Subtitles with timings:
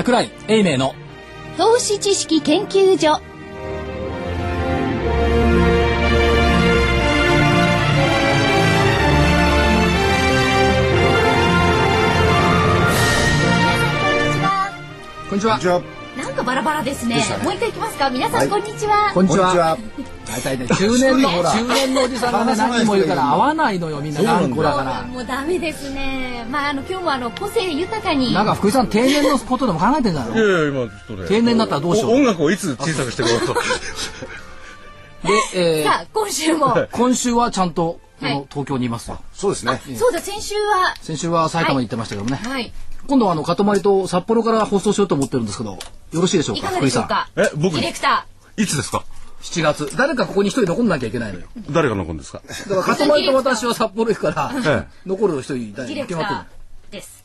[0.00, 0.94] 桜井英明の
[1.58, 3.20] 投資知識研究所。
[15.28, 15.52] こんにちは。
[15.52, 15.70] こんにちは。
[15.70, 15.99] なんか
[16.50, 17.14] バラバラですね。
[17.14, 17.22] ね。
[17.44, 18.10] もう一回いきますか。
[18.10, 19.12] 皆さん、こんにちは。
[19.14, 19.46] こんにちは。
[19.52, 19.78] こんにちは。
[20.26, 21.52] 大体ね 中年のほら。
[21.52, 24.20] 中年のおじさんがね何人もいるから合わないのよみんな。
[24.20, 24.72] 頑固だ。
[24.74, 25.02] から。
[25.04, 26.44] もうダメですね。
[26.50, 28.34] まああの今日もあの個性豊かに。
[28.34, 31.28] なんか福井さん定年のことでも考えてんだろいやいや今ちょっとね。
[31.28, 32.10] 定年になったらどうしよう？
[32.10, 33.54] お音楽をいつ小さくしてこようと
[35.54, 36.66] で、えさあ今週も。
[36.74, 38.34] ー、今週はちゃんとこはい。
[38.34, 39.80] の東京にいますよそうですね。
[39.96, 40.96] そうだ先週は。
[41.00, 42.72] 先週は埼玉に行ってましたけどもね、はい
[43.06, 45.78] 今度はあの塊と札幌から放送しようと思ってるんですけどよ
[46.12, 46.78] ろしいでしょういかがか？
[46.78, 47.06] 福井さん。
[47.06, 48.26] でしょうかえ僕ディレクタ
[48.56, 49.04] いつですか
[49.42, 49.96] ？7月。
[49.96, 51.46] 誰かここに一人残んなきゃいけないのよ。
[51.70, 52.42] 誰が残るんですか？
[52.68, 57.20] だから塊と私は札幌行くから、え残る人いたーディレク決まってるターです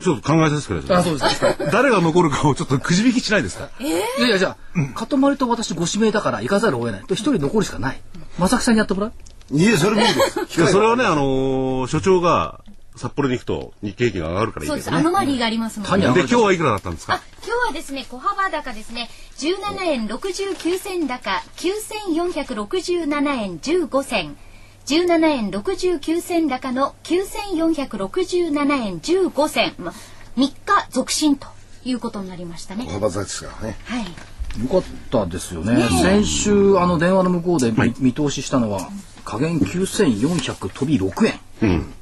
[0.00, 0.96] ちょっと考えさせてください。
[0.98, 1.56] あそうですか。
[1.72, 3.68] 誰が残るかをちょっとくじ引きしないですか？
[3.80, 4.56] いやいやじゃ
[4.96, 7.04] あ、塊と私ご指名だから行かざるを得ない。
[7.04, 8.00] と一人残るしかない。
[8.38, 9.12] 正木さんにやってもらう？
[9.50, 10.40] いえ、それ無理です。
[10.60, 12.60] いやそれはねあのー所長が
[12.98, 14.92] 札幌に行くと日経平均が上がるからいいそうです。
[14.92, 16.06] アノマリーがありますもんね。
[16.12, 19.08] で今日はいくらだったんですあか今日はですね小幅高ですね。
[19.38, 21.42] 17円69銭高。
[21.56, 24.36] 9467円15銭。
[24.86, 29.74] 17円69銭高の9467円15銭。
[29.78, 29.92] ま
[30.36, 30.54] 3日
[30.90, 31.48] 続伸と
[31.84, 32.86] いうことになりましたね。
[32.86, 33.76] 小幅ですからね。
[33.84, 34.04] はい。
[34.04, 35.88] よかったですよね。
[36.02, 38.88] 先週あの電話の向こうで見,、見通ししたのは
[39.24, 41.94] 下限9400飛び6円、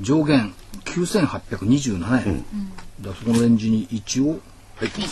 [0.00, 2.44] 上限9827円、
[3.00, 4.40] だからそこのレンジに一応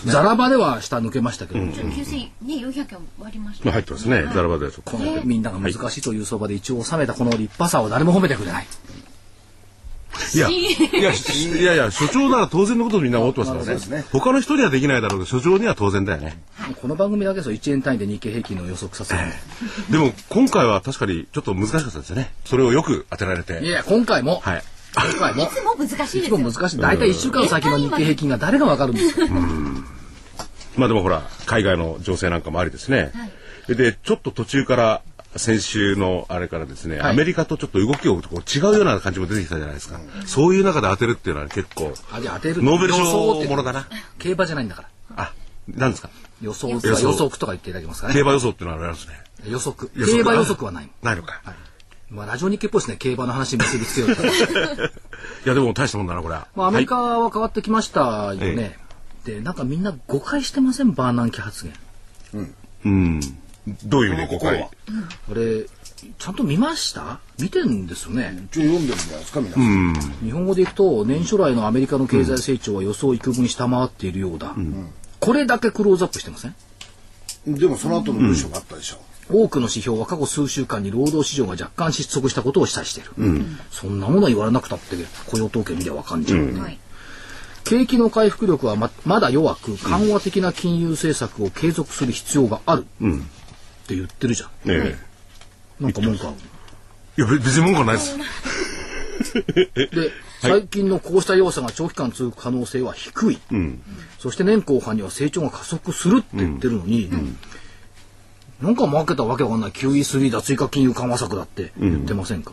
[0.06, 4.24] ザラバでは下抜けましたけど、9000ね400円割りましたまあ入ってますね。
[4.34, 8.66] ザラバでこのみんなが難しいという相場で一応収めたこの立派さを誰も褒めてくれない、
[10.34, 10.48] いや。
[10.48, 13.98] いやしいやいや所長なら当然のことをみんな思ってますからね。
[13.98, 14.04] ね。
[14.12, 16.42] 他の人にはできないだろうけど所長には当然だよね。
[16.80, 19.20] この番組だけそう1円単位で日経平均の予測させる
[19.90, 22.32] でも今回は確かにちょっと難しかったですよね。
[22.44, 23.64] それをよく当てられて。
[23.64, 24.62] いや今回も、はい
[24.94, 26.78] 今回もいつも難しいですいつよも難しい。
[26.78, 29.26] 大体1週間先の日経平均が誰がわかるんですか？
[30.76, 33.12] まあでもほら海外の情勢なんかもありですね、
[33.68, 35.02] でちょっと途中から
[35.36, 37.10] 先週のあれからですね、はい。
[37.12, 42.62] アメリカとちょっと動きをこう違うような感じも出てきたじゃないですか、そういう中で当てるっていうのは結構あじゃあ当てる。
[42.62, 43.86] ノーベル賞ものだな。
[44.18, 44.88] 競馬じゃないんだから。
[45.16, 45.32] あ
[45.68, 46.10] なんですか？
[46.42, 48.14] 予想予測とか言っていただけますかね。
[48.14, 49.14] 競馬予想っていうのはありますね。
[49.48, 49.90] 予測。
[49.90, 50.90] 競馬予測はない。
[51.02, 51.40] ないのか、
[52.12, 54.28] まあラジオ日経っぽいですね競馬の話に結びつけようと い
[55.46, 56.34] やでも大したもんだなこれ。
[56.34, 58.78] は、まあアメリカはいは変わってきましたよね、
[59.24, 61.64] でなんかみんな誤解してませんバーナンキ発
[62.34, 62.54] 言。
[62.84, 63.20] うん。
[63.84, 64.58] どういう意味で誤解？
[64.60, 64.70] こ
[65.30, 65.64] あれ
[66.18, 67.20] ちゃんと見ました？
[67.38, 69.94] 見てんですよね、一応読んでるんじゃないですか、皆さん。
[70.24, 74.54] 日本語でいくと年初来のアメリカの経済成長は予想幾分下回っているようだ、
[75.20, 76.54] これだけクローズアップしてません？
[77.46, 79.00] でもその後の文章があったでしょ。
[79.30, 83.10] 多くの指標は過去数週間に労働市場が若干失速したことを示唆している、
[83.70, 84.96] そんなものは言われなくたって
[85.26, 86.78] 雇用統計見りゃ分かんじゃう、はい。
[87.64, 92.84] 景気の回復力はままだ弱く緩和的な金融政策を継続する必要がある、っ
[93.86, 94.68] て言ってるじゃん。
[94.68, 94.96] ね
[95.80, 96.36] なんか文句ある
[97.18, 98.16] えいや別に文句はないです。
[99.74, 103.38] で、最近のこうした弱さが長期間続く可能性は低い、
[104.18, 107.10] そして年後半には成長が加速するって言ってるのに、
[108.62, 110.40] なんかマーケットはわけわかんない QE3 だ。
[110.40, 112.52] 追加金融緩和策だって言ってませんか、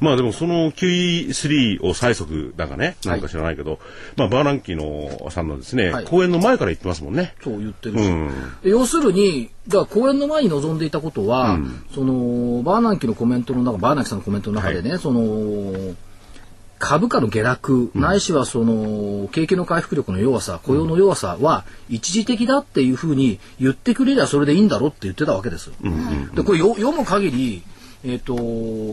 [0.00, 3.78] まあでもその QE3 を催促だかね、なんか知らないけど、
[4.16, 6.04] まあバーナンキーのさんのですね、はい。
[6.04, 7.34] 講演の前から言ってますもんね。
[7.42, 8.04] そう言ってるし、
[8.62, 11.58] で要するにだから講演の前に望んでいたことは、
[11.94, 15.94] そのバーナンキのコメントの中バーナンキさんのコメントの中でね、その
[16.78, 25.70] 株価の下落、ないしはその景気の回復力の弱さ雇用の弱さは一時的だっていうふうに言ってくれりゃそれでいいんだろうって言ってたわけです。
[26.34, 27.62] でこれ読む限り、
[28.04, 28.34] えっと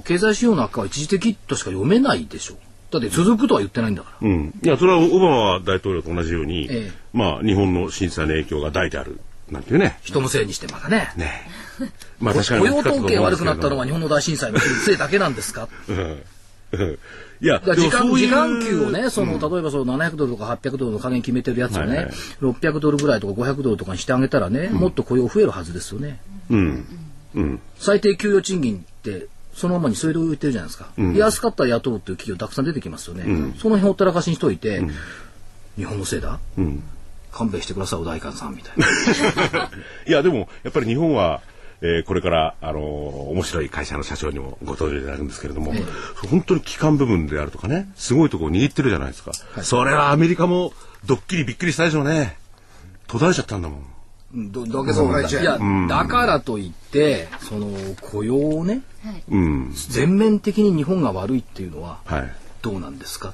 [0.04, 2.58] 経済指標の悪化は一時的としか読めないでしょう
[2.92, 4.28] だって続くとは言ってないんだから。
[4.28, 4.54] うん。
[4.62, 9.20] いや、それはオバマ大統領と同じように、ええまあ日本の震災の影響が大である、
[9.50, 9.98] なんていうね。
[10.02, 11.14] 人のせいにしてまだね。
[11.16, 11.32] ね
[12.20, 16.24] まあ確かに雇用統計悪くなったのは日本の大震災のせいだけなんですかうん
[17.42, 26.20] いや、時間時間給をね、その、例えばその700ドルとか800ドルの加減決めてるやつをね、はいはい600ドルぐらいとか500ドルとかにしてあげたらね、もっと雇用増えるはずですよね。
[26.50, 26.86] うん。
[27.36, 27.60] うん。
[27.78, 30.92] 最低給与賃金って、そのままに据え置いてるじゃないですか。
[31.16, 33.24] 安かったら雇うっていう企業たくさん出てきますよね。
[33.58, 34.84] その辺ほったらかしにしといて、
[35.78, 36.40] 日本のせいだ、
[37.32, 39.70] 勘弁してください、お代官さんみたいな。
[40.08, 41.42] いや、でも、やっぱり日本は、
[41.84, 42.82] えーこれから、あのー
[43.32, 45.74] 面白い会社の社長にもご登場いただくんですけれども、
[46.30, 49.32] 本当に基幹部分であるとかね、すごいところを握ってるじゃないですか。
[49.64, 50.74] それはアメリカも
[51.06, 52.38] ドッキリびっくりしたでしょうね。
[53.08, 53.86] 途絶えちゃったんだもん。
[54.34, 57.68] うんだだけど、そうかいや、だからといって、その
[58.02, 59.74] 雇用をね、はいうん。
[59.90, 62.32] 全面的に日本が悪いっていうのははい。
[62.62, 63.34] どうなんですか？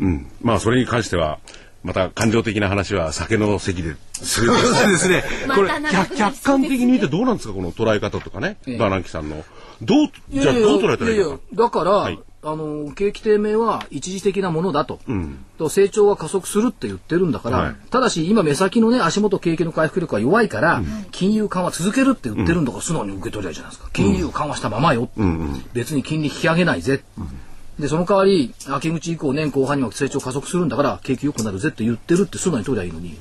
[0.00, 0.26] うん。
[0.42, 1.38] まあ、それに関しては、
[1.82, 3.96] また感情的な話は酒の席で。
[4.12, 4.58] するで
[4.98, 5.08] す。
[5.08, 5.24] ね。
[5.54, 7.54] これ、客客観的に見てどうなんですか？
[7.54, 8.58] この捉え方とかね。
[8.66, 8.78] ええ。
[8.78, 9.44] バーナンキさんの。
[9.80, 11.38] どう、じゃあどう捉えたらいいか。
[11.54, 12.18] だから、はい。
[12.42, 15.44] あの景気低迷は一時的なものだと,、ん。
[15.58, 17.74] と成長は加速するって言ってるんだから、はい。
[17.90, 23.90] ただし今目先のね足元景気の回復力が弱いから、金融緩和続けるって言ってるんだから素直に受け取りゃいいじゃないですか。
[23.92, 25.10] 金融緩和したままよ、
[25.74, 27.04] 別に金利引き上げないぜ、
[27.80, 33.16] でその代わり秋口以降年後半には成長加速するんだから景気良くなるぜって言ってるって素直に取りゃいいのに、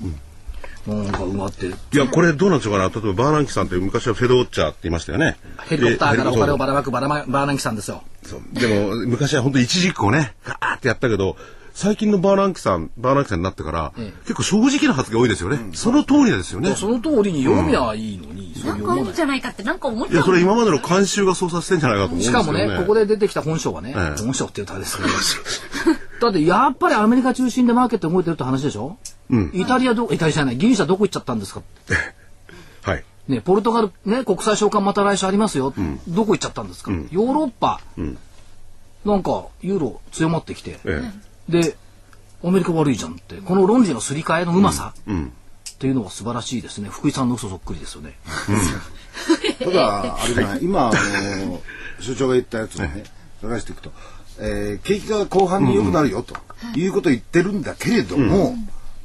[0.88, 2.90] なんかうがっていや、これどうなんでしょうかな。
[2.90, 5.38] 例えば、バーナンキさんって昔はフェドウォッチャーって言いましたよね。
[5.68, 8.04] ヘリコプターからお金をばでらまくババーナンキさんですよ。
[8.24, 11.38] そうでも、昔は本当一時期をね、ガーってやったけど、
[11.81, 15.60] 最近のバーナンキさん、バーナンキさんになってから、ええ結構正直な発言多いですよね。
[15.74, 16.76] その通りですよね。
[16.76, 20.26] その通りに読みゃいいのに、そうなんかあるんいいじゃないかってなんか思っいや、ちゃう。
[20.26, 22.46] それ今までの慣習が操作してんじゃないかと思うんですしよね。
[22.46, 24.22] かもね、ここで出てきた本性はね、ええ。
[24.22, 25.10] 本性って言うとあれですけど、
[26.20, 28.98] だってやっぱりアメリカ中心でマーケット動いてるって話でしょ、
[29.54, 31.62] イタリアど、イタリアじゃない、ギリシャどこ行っちゃったんですか？
[32.82, 33.06] はい。
[33.30, 35.74] ね、ポルトガル、ね、国際償還また来週ありますよ、
[36.10, 37.80] どこ行っちゃったんですか、ヨーロッパ、
[39.06, 41.10] なんかユーロ強まってきて、え
[41.50, 41.75] で、
[42.44, 44.94] アメリカ悪いじゃんって、この論理のすり替えのうまさ。
[45.07, 46.90] っていうのは素晴らしいですね。
[46.90, 48.13] 福井さんの嘘そっくりですよね。
[49.63, 51.62] ただ、あれじゃない、 今、あの、
[52.01, 53.06] 所長が言ったやつをね、
[53.42, 53.92] 探していくと、
[54.40, 56.36] えー景気が後半に良くなるよと、
[56.75, 56.86] い。
[56.88, 58.56] うことを言ってるんだけれども、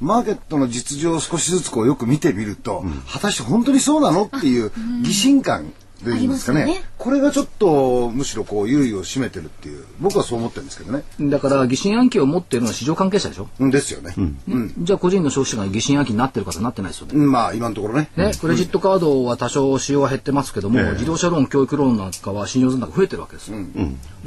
[0.00, 4.24] マーケットの実情を少しずつこうよく見てみると、果たして本当にそうなの？
[4.24, 5.72] っていう疑心感
[6.04, 6.62] というんですかね。
[6.62, 6.88] ありますよね。
[6.98, 9.84] これがちょっとむしろこう優位を占めてるっていう。
[10.00, 11.02] 僕はそう思ってるんですけどね。
[11.20, 13.70] だから疑心暗鬼を持っているのは市場関係者でしょ、うん。
[13.70, 14.72] ですよね、うん。
[14.78, 17.14] じゃあ個人の消費者が疑心暗鬼になってる方なってないですよね？
[17.14, 17.32] うん。
[17.32, 18.10] まあ今のところね。
[18.16, 23.58] ね、クレジットカードは多少使用は減ってますけども、自動車ローン、教育ローンなんかは信用残高増えてるわけですよ。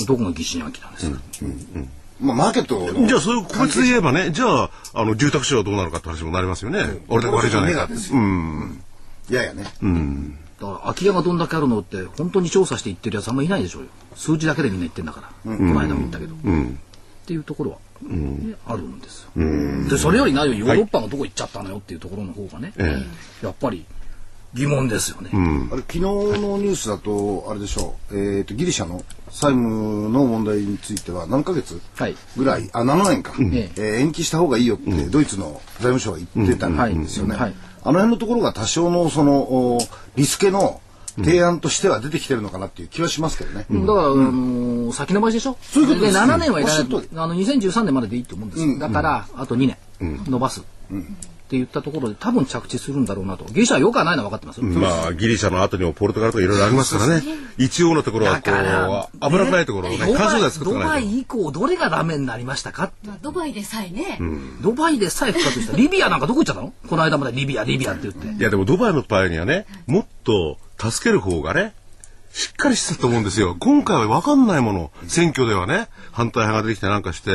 [0.06, 1.18] どこが疑心暗鬼なんですか、
[2.20, 6.84] まあマーケットのじゃあ、そういう個別で言えばね、じゃあ、あの、住宅市場はどうなるかって話もなりますよね。
[7.10, 7.86] 俺だけ悪いじゃないか。
[7.86, 8.20] ですよ。
[9.30, 9.66] いやいやね、
[10.60, 13.90] だから空き家がどんだけあるのって本当に調査して言ってるやつあんまいないでしょうよ。
[14.16, 16.38] 数字だけでみんな言ってんだから、この間も言ったけど、っ
[17.26, 22.74] ていうところは、ねあるんですよ、でそれより何よりヨーロッパがどこ行っちゃったのよっていうところの方がね、
[23.44, 23.86] やっぱり
[24.54, 25.30] 疑問ですよね、
[25.72, 32.16] あれ昨日のニュースだとあれでしょう、えー、とギリシャの債務の問題については何ヶ月はい。
[32.38, 37.42] ぐらい、あ7年か、ええー延期した方がいいよって、ドイツの財務省が言ってたんですよね、うん。
[37.42, 37.56] はい
[37.88, 39.38] あの辺のところが多少のその
[39.76, 39.80] お
[40.18, 40.82] リスケの
[41.16, 45.58] 提案としては出てきてるのかなっていう気はしますけどね、だから、あのー先延ばしでしょ？
[45.62, 46.14] そういうことです。
[46.14, 46.88] で7年はいらない。
[47.16, 48.66] あの2013年まででいいと思うんです。
[48.66, 49.78] よ、だからあと2年。
[50.30, 50.64] 伸ばす、
[51.48, 53.46] って言ったところで多分着地するんだろうなと。
[53.46, 54.60] ギリシャはよくはないのは分かってます。
[54.60, 57.24] よ、まあ、ギリシャの後にもポルトガルとかいろいろありますからね。
[57.58, 60.80] 一応のところは、こう、危なくないところをね、ドバイ干渉剤作ってド。
[60.86, 62.92] バイ以降どれがダメになりましたか？
[63.06, 64.20] まあドバイでさえね、
[64.62, 65.76] ドバイでさえ復活した。
[65.78, 66.74] リビアなんかどこ行っちゃったの？
[66.90, 68.28] この間までリビアリビアって言って。
[68.28, 71.74] いや、でもドバイの場合にはね、もっと助ける方がね、
[72.34, 73.56] しっかりしてたと思うんですよ。
[73.60, 74.92] 今回は分かんないもの。
[75.08, 77.32] 選挙ではね、反対派が出てきてなんかして、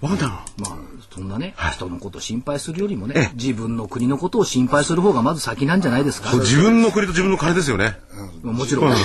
[0.00, 0.28] 分かんないの。
[0.28, 6.30] まあそんなね、人のことを心配するよりもね自分の国のことを心配する方がまず先なんじゃないですか。
[6.30, 7.98] そう自分の国と自分の金ですよね。
[8.42, 8.96] もちろん、だ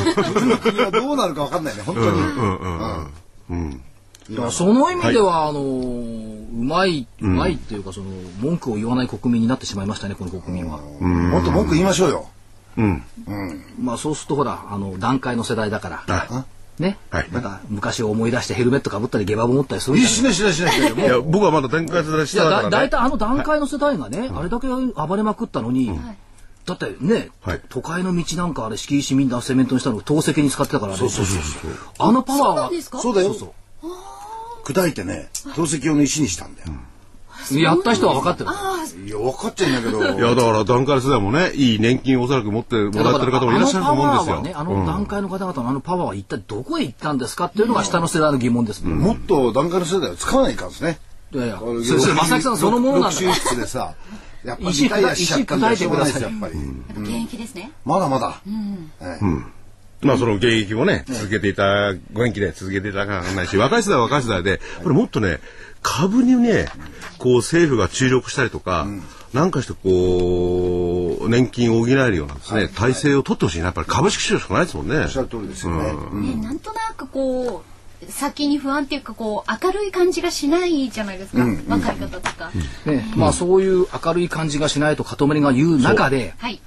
[0.58, 2.02] 国はどうなるか分かんないね本当
[3.54, 8.08] に、からその意味では、あのーうまいうまいっていうかその
[8.40, 12.30] 文句を言わない国民になってしまいましたねこの国民は、もっと文句言いましょうよ。
[13.80, 16.04] まあそうするとほらあの段階の世代だから。
[16.08, 16.46] あ
[16.80, 17.32] ね、はい。
[17.32, 21.00] なんか昔を思い出してヘルメットかぶったりゲバボ持ったりするんいやしないしないしないい。
[21.02, 22.20] や、僕はまだ展開されい。
[22.20, 22.70] やだ下だからね。
[22.70, 25.92] 大体あの段階の世代がね、あれだけ暴れまくったのに、
[26.66, 27.62] だってね、はい。
[27.70, 30.98] 都会の道なんかあれ敷石みんなセメントにしたの透石に使ってたからね。
[31.00, 31.42] そうそうそう
[32.00, 33.00] あのパワーそうなはんですか？
[33.00, 33.52] そうだよそう
[34.66, 36.68] 砕いてね透石用の石にしたんだよ、
[37.52, 38.50] やった人は分かってる
[39.06, 44.36] いや分かっちゃいんだけど いや、だから段階世代もね、いい年金をおそらく持ってもらってる方もいらっしゃると思うんですよ。
[44.36, 48.94] あのパワーはね、あの段階の方々のあのパワーは一体どこへ行ったんですかっていうのが下の世代の疑問ですね。
[48.94, 51.00] もっと段階の世代を使わないかんですね
[51.34, 53.34] いやいや、それそれ正木さんそのものなんだ六から。
[53.34, 53.94] 進室でさ
[54.44, 56.54] やっぱり石リタイアしちゃったんじゃしょうがないですよやっぱり、
[57.02, 57.72] 現役ですね。
[57.86, 58.42] まだまだ、
[59.02, 59.58] ええ
[60.02, 65.40] まあその現役をね、続けていた、ご元気で続けていただかなきゃならないし、若い世代は若い世代で、これもっとね、
[65.90, 66.68] 株にね、
[67.18, 68.86] こう政府が注力したりとか、
[69.34, 73.66] なんかしてこう、年金を補えるようなですね、体制を取ってほしいな。
[73.66, 74.98] やっぱり株式市場しかないですもんね。
[74.98, 75.94] おっしゃる通りですよね、
[76.36, 77.64] ね、なんとなくこ
[78.02, 82.52] う先に不安っていうかこう明るい感じがしないじゃないですか、若い方とか、
[82.86, 86.62] ね、まあそういう明るい感じがしないとカトメリが言う中で、はい。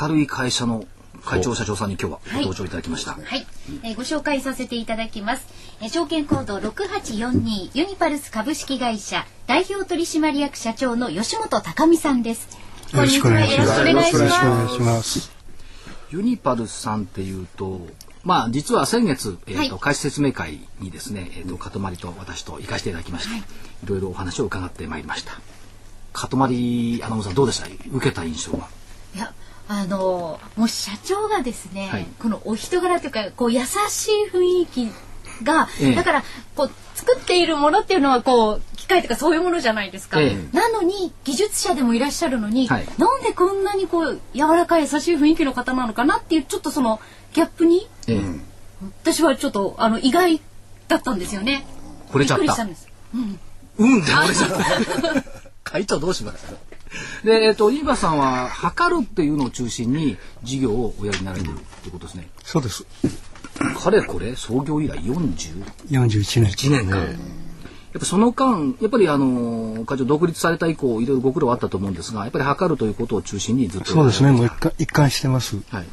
[0.00, 0.84] 明るい会社の
[1.26, 3.12] 会長社長さんに今日はご登場いただきました。
[3.12, 3.46] はい、
[3.82, 5.46] えーご紹介させていただきます。
[5.80, 12.56] えー証券コード6842ユニパルス株式会社代表取締役社長の吉本隆美さんです。
[12.92, 13.88] よろしくお願いします。
[13.90, 15.30] よろしくお願いします。
[16.12, 17.80] ユニパルスさんっていうと、
[18.22, 23.42] まあ実は先月、えーとはい会社説明会にですね、えーとかとまりと私と行かせていただきまして、い、
[23.88, 25.32] ろいろお話を伺ってまいりました。
[26.12, 27.66] かとまりアナウンサーどうでした？
[27.90, 28.68] 受けた印象は？
[29.14, 29.34] いや、
[29.68, 32.06] あのーもう社長がですね、はい。
[32.20, 34.88] このお人柄というか、こう優しい雰囲気
[35.42, 35.94] が、ええ。
[35.94, 40.20] だから、こう作っているものっていうのはこう機械とかそういうものじゃないですか。
[40.20, 40.56] ええ。
[40.56, 42.86] なのに技術者でもいらっしゃるのに、はい。
[42.98, 47.00] なんでこんなにこう柔らかい優しい雰囲気の方なのかなっていうちょっとその
[47.34, 48.40] ギャップにえー
[49.02, 50.40] 私はちょっとあの意外
[50.88, 51.66] だったんですよね。
[52.10, 52.42] 惚れちゃった。
[52.42, 52.88] びっくりしたんです。
[53.14, 53.32] うん。
[53.32, 53.38] で
[54.12, 55.24] 惚れちゃった。
[55.64, 56.54] 会長どうします？
[57.24, 62.28] で、えっ、と、イーバさんは、測るっていうのを中心に事業をおやりになられてるってことですね。
[62.44, 62.86] そうです。
[63.78, 66.70] かれこれ、創業以来41 41年。
[66.70, 66.98] 年間。
[66.98, 73.90] やっぱその間、やっぱりあの、会長独立された以降、いろいろご苦労あったと思うんですが、やっぱり測るということを中心にずっと。
[73.90, 74.32] そうですね。
[74.32, 75.56] もう一貫一貫してます。
[75.70, 75.86] はい。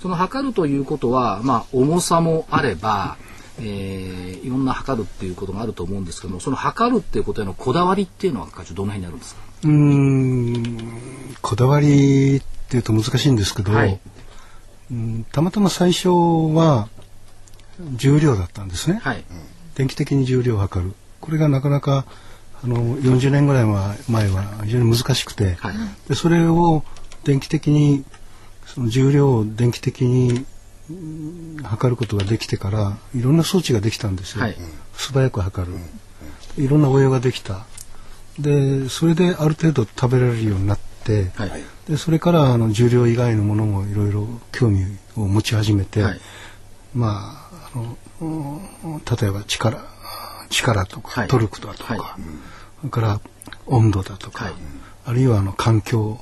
[0.00, 3.16] その測るということは、まあ、重さもあれば、
[3.60, 9.51] えーいろんな測るっていうことがあると思うんですけども、その測るっていうことへのこだわりっていうのは、会長どの辺にあるんですか？
[9.64, 10.78] うーん、
[11.40, 14.00] こだわりっていうと難しいんですけど、はい
[14.90, 16.88] うんたまたま最初は
[17.94, 19.00] 重量だったんですね。
[19.02, 19.24] はい。
[19.74, 20.94] 電気的に重量を測る。
[21.20, 22.04] これがなかなか
[22.62, 25.74] あの40年ぐらい前は非常に難しくて、はい。
[26.08, 26.84] でそれを
[27.24, 28.04] 電気的に
[28.66, 30.44] その重量を電気的に
[30.90, 34.56] うん測ることができてからいろんな装置ができたんですよ、はい
[34.94, 35.78] 素早く測る、
[36.62, 37.64] いろんな応用ができた
[38.38, 41.50] でそれである程度食べられるようになって、はい。
[41.88, 44.84] でそれからあの重量以外のものもいろいろ興味
[45.16, 46.20] を持ち始めて、はい。
[46.94, 49.84] まああのうん例えば力
[50.50, 51.28] 力とか、はい。
[51.28, 52.22] トルクだとか、はい。
[52.80, 53.20] それから
[53.66, 54.54] 温度だとか、はい。
[55.04, 56.20] あるいはあの環境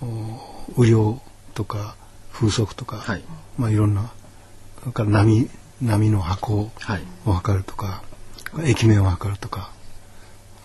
[0.00, 1.20] お雨量
[1.54, 1.96] とか
[2.32, 3.22] 風速とか、はい。
[3.56, 4.10] まあいろんな
[4.80, 5.48] それから波
[5.80, 7.02] 波の箱はい。
[7.24, 8.02] を測るとか
[8.64, 9.70] 液面を測るとか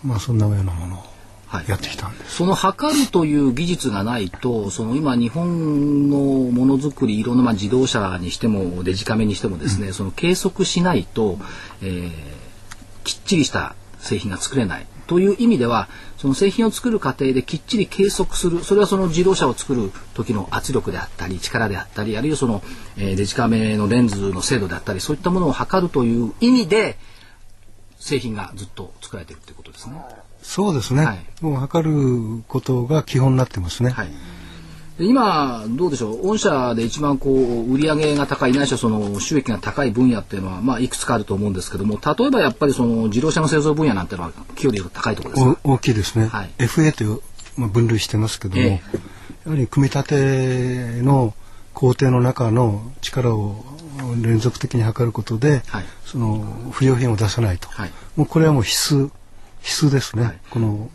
[0.04, 1.04] まあそんなようなものを
[1.46, 2.36] はいやってきたんです。
[2.36, 11.38] その測るという技術がないと、その今日本のものづくり、いろんなまあ自動車にしてもデジカメにしてもですね、その計測しないと、
[11.82, 12.44] えー
[13.04, 14.86] きっちりした製品が作れない。
[15.06, 22.62] という意味では、その製品を作る過程できっちり計測する、それはその自動車を作る時の圧力であったり、力であったり、あるいはその、
[22.96, 26.96] えーデジカメのレンズの精度であったり、そういったものを測るという意味で、
[28.04, 29.94] 製品がずっと作られているということですね。
[30.42, 31.24] そうですね、はい。
[31.40, 33.90] もう測ることが基本になってますね。
[33.90, 34.08] はい。
[34.98, 36.28] で今どうでしょう？
[36.28, 45.60] 御社で一番こう売上が高いないしはその収益が高い分野っていうのはまあいくつかあると思うんですけども例えばやっぱりその自動車の製造分野なんてのは企業でいうと高いところですか？
[45.64, 46.50] お大きいですね、はい。
[46.58, 47.20] FA という、
[47.56, 48.82] まあ、分類してますけども、ええ。
[49.46, 51.34] やはり組み立ての
[51.72, 53.64] 工程の中の力を
[54.20, 55.84] 連続的に測ることで、はい。
[56.04, 57.90] その不良品を出さないと、はい。
[58.16, 59.10] もうこれはもう必須
[59.62, 60.38] 必須ですね、はい。
[60.50, 60.90] この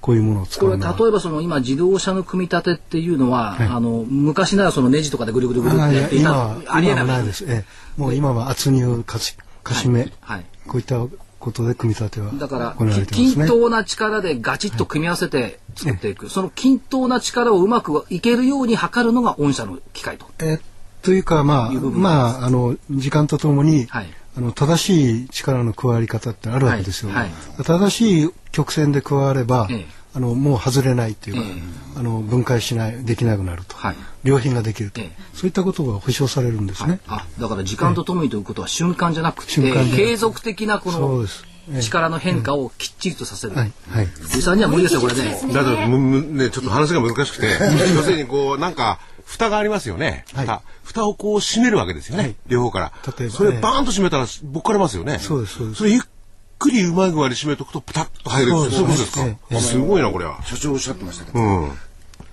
[0.00, 3.66] こういうものを使これうのは例えばその今自動車の組み立てっていうのは、はい。
[3.66, 7.64] あの昔ならそのネジとかでぐるぐるぐるってやっていた今はありえないです、え
[7.96, 10.44] え、もう今は圧入かしかしめ、はい。
[10.66, 10.98] こういった
[11.38, 13.04] ことで組み立てはだから。
[13.06, 20.26] 均等な力でガチッと組み合わせて作っていく、その均等な力をうまくいけるように測るのが御社の機械と。
[20.38, 20.58] え
[21.04, 24.06] というかまあまああの時間とともに、はい。
[24.36, 27.12] あの正しい力の加わり方ってあるわけですよ。
[27.12, 27.30] はい。
[27.62, 29.86] 正しい曲線で加われば、ええ。
[30.16, 31.44] あのもう外れないっていうか、え
[31.96, 31.98] え。
[32.00, 33.96] あの分解しないできなくなると、はい。
[34.24, 35.16] 良品ができると、ええ。
[35.34, 36.98] そういったことが保証されるんですね。
[37.06, 39.60] あだから時間とともにということは瞬間じゃなくて、
[39.94, 41.44] 継続的なこのそうです。
[41.70, 41.80] ええ。
[41.80, 43.54] 力の変化をきっちりとさせる。
[43.54, 43.72] はい。
[43.88, 44.06] はい。
[44.42, 45.40] さんには無理ですよこれね。
[45.52, 47.46] だからむむねちょっと話が難しくて
[47.94, 50.24] 要するにこうなんか蓋がありますよね。
[50.34, 52.22] はい蓋蓋をこう閉めるわけですよね。
[52.22, 52.92] はい両方から。
[53.18, 55.18] 例えばそれバーンと閉めたらぼっかれますよね。
[55.18, 56.00] そうですそうですそれゆっ
[56.58, 58.52] くりうまい具合に閉めとくとピタッと入る。
[58.52, 59.12] そういうことです
[59.50, 59.60] か？
[59.60, 60.42] すごいなこれは。
[60.44, 61.70] 社長おっしゃってましたけど、うん。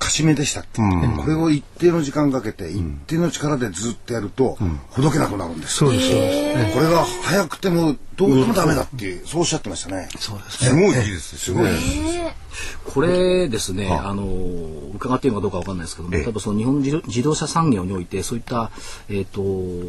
[0.01, 4.57] かしめでしたっけ、これを一定の時間かけて一定の力でずっとやると、
[4.89, 6.73] ほどけなくなるんですそうですそうです。
[6.73, 10.09] これが早くてもどうしてもダメだっていう、そうおっしゃってましたね。
[10.17, 11.71] そうですすごいいいですすごい。
[12.83, 14.25] これですね、あの
[14.95, 18.71] 伺っているのかどうかわかんないですけども、例えばその日本自動自動車産業においてそういった
[19.07, 19.41] えっ、と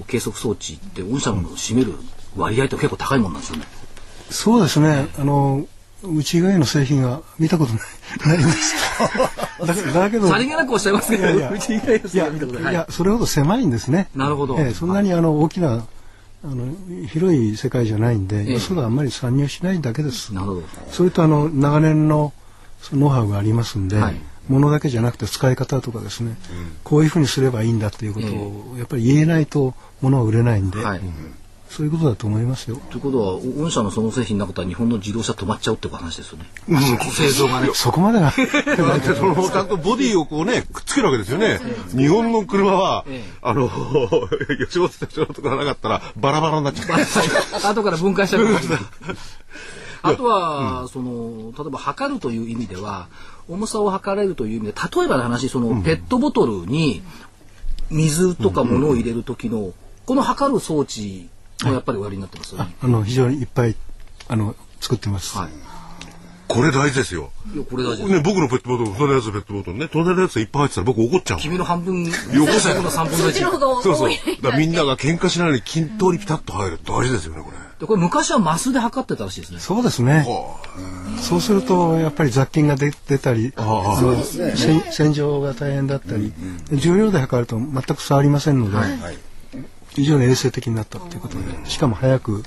[0.06, 1.94] 計測装置って御社の占める
[2.36, 3.64] 割合って結構高いもんなんでしょうね。
[4.30, 5.08] そうですね。
[5.18, 5.66] あの
[6.04, 7.82] うち以外の製品は見たことない
[8.26, 8.74] ないんです。
[9.66, 10.28] だけだけど。
[10.28, 12.72] さりげなくおっしゃいますけど、いやいやうち以外のいや見たことない。
[12.72, 14.08] いやそれほど狭いんですね。
[14.14, 15.84] なるほどええそんなにあの大きな
[16.44, 16.66] あの
[17.06, 20.34] 広い世界じゃないんで、ええよそがあんまり参入しないだけです。
[20.34, 20.62] なるほど。
[20.90, 22.32] それとあの長年の
[22.80, 24.14] そのノウハウがありますんで、はい
[24.48, 26.36] ものだけじゃなくて使い方とかですね、
[26.82, 31.00] こういうふうにすればいいんだっていうことをやっぱり言えないと物は売れないんで、はい。
[31.74, 32.76] そういうことだと思いますよ。
[32.90, 36.44] ということは、御社のその製品なかったら日本の自動車止まっちゃうって話ですよね。
[37.12, 37.70] 製造がね。
[37.72, 41.60] そこまでは だってそのちゃんとボディをこうねくっつけるわけですよね。
[41.96, 43.70] 日本の車は、ええあの
[44.68, 46.86] 吉本社長とかなかったらバラバラになっちゃっ
[47.62, 47.70] た。
[47.70, 48.46] 後から分解しちゃう。
[50.02, 53.06] あとは、その、例えば測るという意味では、
[53.48, 57.02] 重さを測れるという意味で、例えばの話、その、ペットボトルに
[57.90, 59.72] 水とか物を入れる時の、
[60.04, 61.32] この測る装置も
[61.70, 62.54] やっぱりおやりになってます？
[62.54, 62.74] よね。
[62.82, 63.76] あの非常にいっぱい
[64.28, 65.36] あの作ってます。
[65.38, 65.48] はい。
[66.48, 67.30] これ大事ですよ。
[67.54, 68.04] いや、これ大事。
[68.04, 71.38] ね、僕のペットボトル、隣のやつのペットボトルね、隣のやついっぱい入ってたら僕怒っちゃう。
[71.38, 72.10] 君の半分、よ
[72.46, 73.76] こさこの3分のそっちの方1。
[73.76, 74.10] がそうそう。
[74.42, 76.80] だみんなが喧嘩しないように均等にピタッと入る。
[76.84, 77.56] 大事ですよね、これ。
[77.80, 79.60] でこれ昔はマスで測ってたらしいですね。
[79.60, 80.26] そうですね。
[81.22, 86.34] そうするとやっぱり雑菌が出出たり、あの洗洗浄が大変だったり、
[86.74, 88.76] 重量で測ると全く差ありませんので、
[89.94, 92.42] 非常に衛生的になったということで、しかも早く、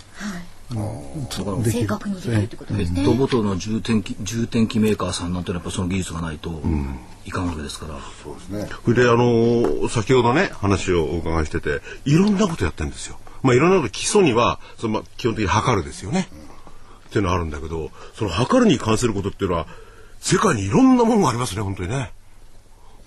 [0.71, 3.01] あの正確にできるってことペですね。
[3.01, 6.61] ットボトルの充填機充填機メーカーさんなんてのはやっぱその技術がないと
[7.25, 7.99] いかんわけですから。
[8.23, 8.67] そうですね。
[8.83, 13.19] それで、あのー先ほどね、話をお伺いしてて、いろんなことやってるんですよ。
[13.43, 16.27] まあ、いろんなこと、基礎には、そのまあ、基本的に測るですよね。
[17.07, 19.67] っていうのはあるんだけど、その測るに関することっていうのは、
[20.19, 22.11] 世界にいろんなものがありますね、本当にね。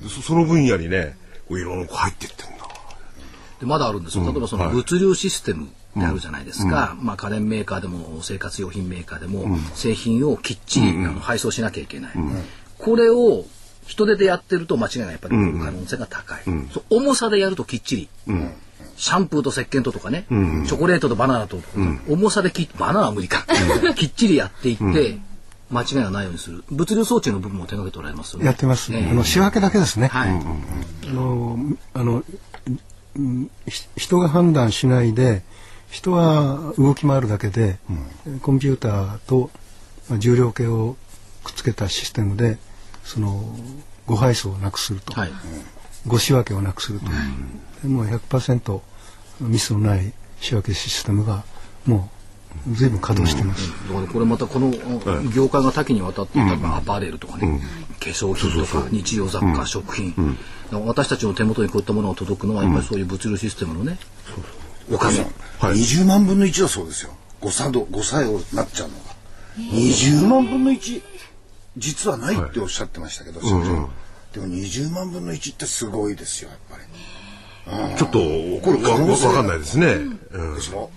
[0.00, 1.16] でそその分野にね、
[1.48, 2.57] こういろんなの入っていってんだ。
[3.60, 4.24] でまだあるんですよ。
[4.24, 5.68] 例えばその物流システムっ
[6.00, 6.96] てあるじゃないですか。
[7.00, 12.12] まあ家電メーカーでも生活用品メーカーでも製品をきっちり、あの配送しなきゃいけない。
[12.78, 13.44] これを
[13.86, 16.42] 人手でやってると間違いないやっぱり可能性が高い。
[16.72, 18.08] そう重さでやるときっちり。
[18.96, 21.60] シャンプーと石鹸ととかね、チョコレートとバナナと
[22.08, 23.46] 重さできバナナは無理か。
[23.94, 25.18] きっちりやっていって、
[25.70, 26.64] 間違いがないようにする。
[26.70, 28.46] 物流装置の部分も手掛けておられますよね。
[28.46, 28.92] やってます。
[28.92, 30.08] ええあの仕分けだけですね。
[30.08, 30.30] はい。
[30.30, 31.58] あの
[31.94, 32.24] あの
[33.18, 35.42] うんひ人が判断しないで
[35.90, 37.78] 人は動き回るだけで、
[38.42, 39.50] コンピューターと
[40.08, 40.96] まあ重量計を
[41.44, 42.58] くっつけたシステムで
[43.04, 43.42] その
[44.06, 45.30] 誤配送をなくすると、はい。
[46.06, 47.06] 誤仕分けをなくすると、
[47.82, 48.80] でもう100%
[49.40, 51.44] ミスのない仕分けシステムが
[51.86, 52.10] も
[52.66, 53.70] う随分稼働してます。
[53.88, 54.70] だからこれまたこの
[55.34, 57.60] 業界が多岐にわたってアパレルとかね、
[58.00, 60.14] 化粧品とか日用雑貨、食品、
[60.70, 63.98] 私たちの手元にこういったものが届くのはやっぱりそういう物流システムのね、
[64.92, 65.26] おかげ。
[65.60, 67.12] 20万分の1だそうですよ。
[67.40, 69.02] 誤作動、誤作用になっちゃうのが。
[69.58, 71.02] 20万分の1、
[71.76, 73.90] 実はないっておっしゃってましたけど、社長。
[74.32, 77.96] でも20万分の1ってすごいですよ、やっぱり。
[77.96, 79.86] ちょっと、わわわかんないですね。
[79.86, 80.90] うんでしょ、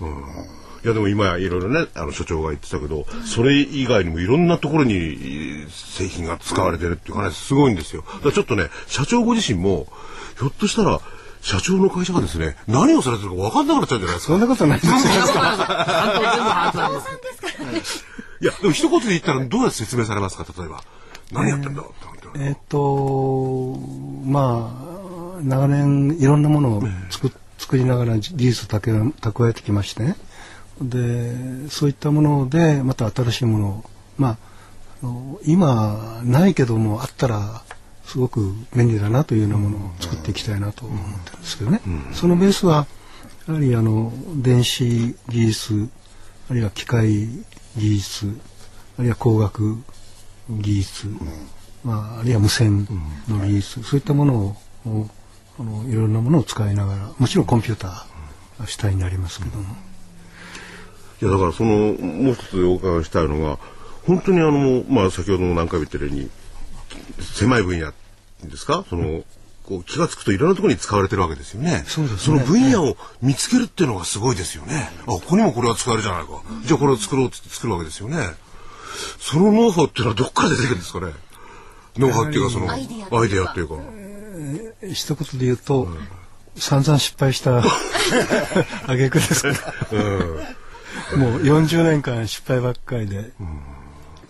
[0.83, 8.01] いやでも今やいろいろねあの所長が言ってたけどそれ以外にもいろんなところにえー製品が使われてるっていうかねすごいんですよ。
[8.01, 9.87] だからちょっとね社長ご自身も
[10.39, 10.99] ひょっとしたら
[11.41, 14.33] 社長の会社がですね何をされてるか分かんなくなっちゃうんじゃないですか。
[14.33, 14.87] そんなことないで
[17.85, 18.05] す
[18.41, 20.45] いやでも一言で言ったらどうやって説明されますか？
[20.57, 20.81] 例えば。
[21.31, 21.83] 何やってんだ
[22.35, 23.77] えっと
[24.25, 24.71] ま
[25.37, 30.15] あ長年いろんなものを作,、作りながら技術を蓄え蓄えてきましてね
[30.81, 33.85] でそういったものでまた新しいものを
[34.17, 34.37] まあ
[35.45, 37.63] 今ないけどもあったら
[38.05, 41.81] すごく便利だなというようなものを作っていきたいなと思ってるんですけどね、
[42.13, 42.85] そのベースは
[43.47, 45.89] やはりあの電子技術
[46.49, 47.27] あるいは機械
[47.77, 48.37] 技術
[48.97, 49.77] あるいは工学
[50.49, 51.07] 技術、
[51.83, 52.87] まあ、あるいは無線
[53.29, 55.07] の技術、そういったものをを
[55.59, 59.75] あのいろんなものを使いながらもちろんコンピューターが主体になりますけども、
[61.21, 63.60] いやだからそのもう一つお伺いしたいのが
[64.07, 66.29] 本当にあのまあ先ほども何回も言ったように
[67.19, 67.91] 狭い分野
[68.43, 68.84] ですか？
[68.89, 69.23] その
[69.63, 71.84] こう気が付くといろんなところに使われてるわけですよね。
[71.86, 74.89] そうですねの分野を見つけるっていうのがすごいですよね。
[75.03, 76.41] あここにもこれは使えるじゃないか。
[76.65, 78.17] じゃあこれを作ろうって作るわけですよね。
[79.19, 81.13] そのノウハウっていうのはどっから出てくるんですかね？
[81.97, 82.88] ノウハウっていうかそのアアイ
[83.29, 83.75] デアっていうか
[84.91, 85.88] 一言で言うと、
[86.57, 87.60] 散々失敗した
[88.86, 89.55] 挙句ですから、
[91.17, 93.32] もう40年間失敗ばっかりで、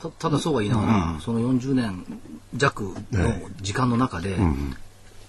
[0.02, 2.04] たただそうは言いながら、その40年
[2.56, 4.38] 弱の時間の中で、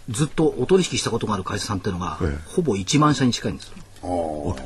[0.08, 2.38] ずっとお取引したことがある会社さんっていうのが、ええ。
[2.46, 3.74] ほぼ1万社に近いんですよ。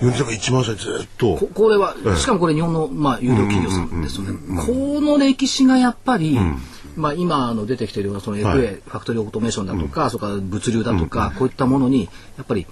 [0.01, 1.37] 米さんが1万社ずっと。
[1.37, 4.63] ここれは、しかもこれ日本の、まあ、有料企業さんですよね。
[4.65, 6.39] この歴史がやっぱり、
[6.97, 8.59] まあ、今あの出てきているようなその FA、はい。
[8.59, 12.67] ファクトリーオートメーションだとか、それから物流だとか、こういったものにやっぱり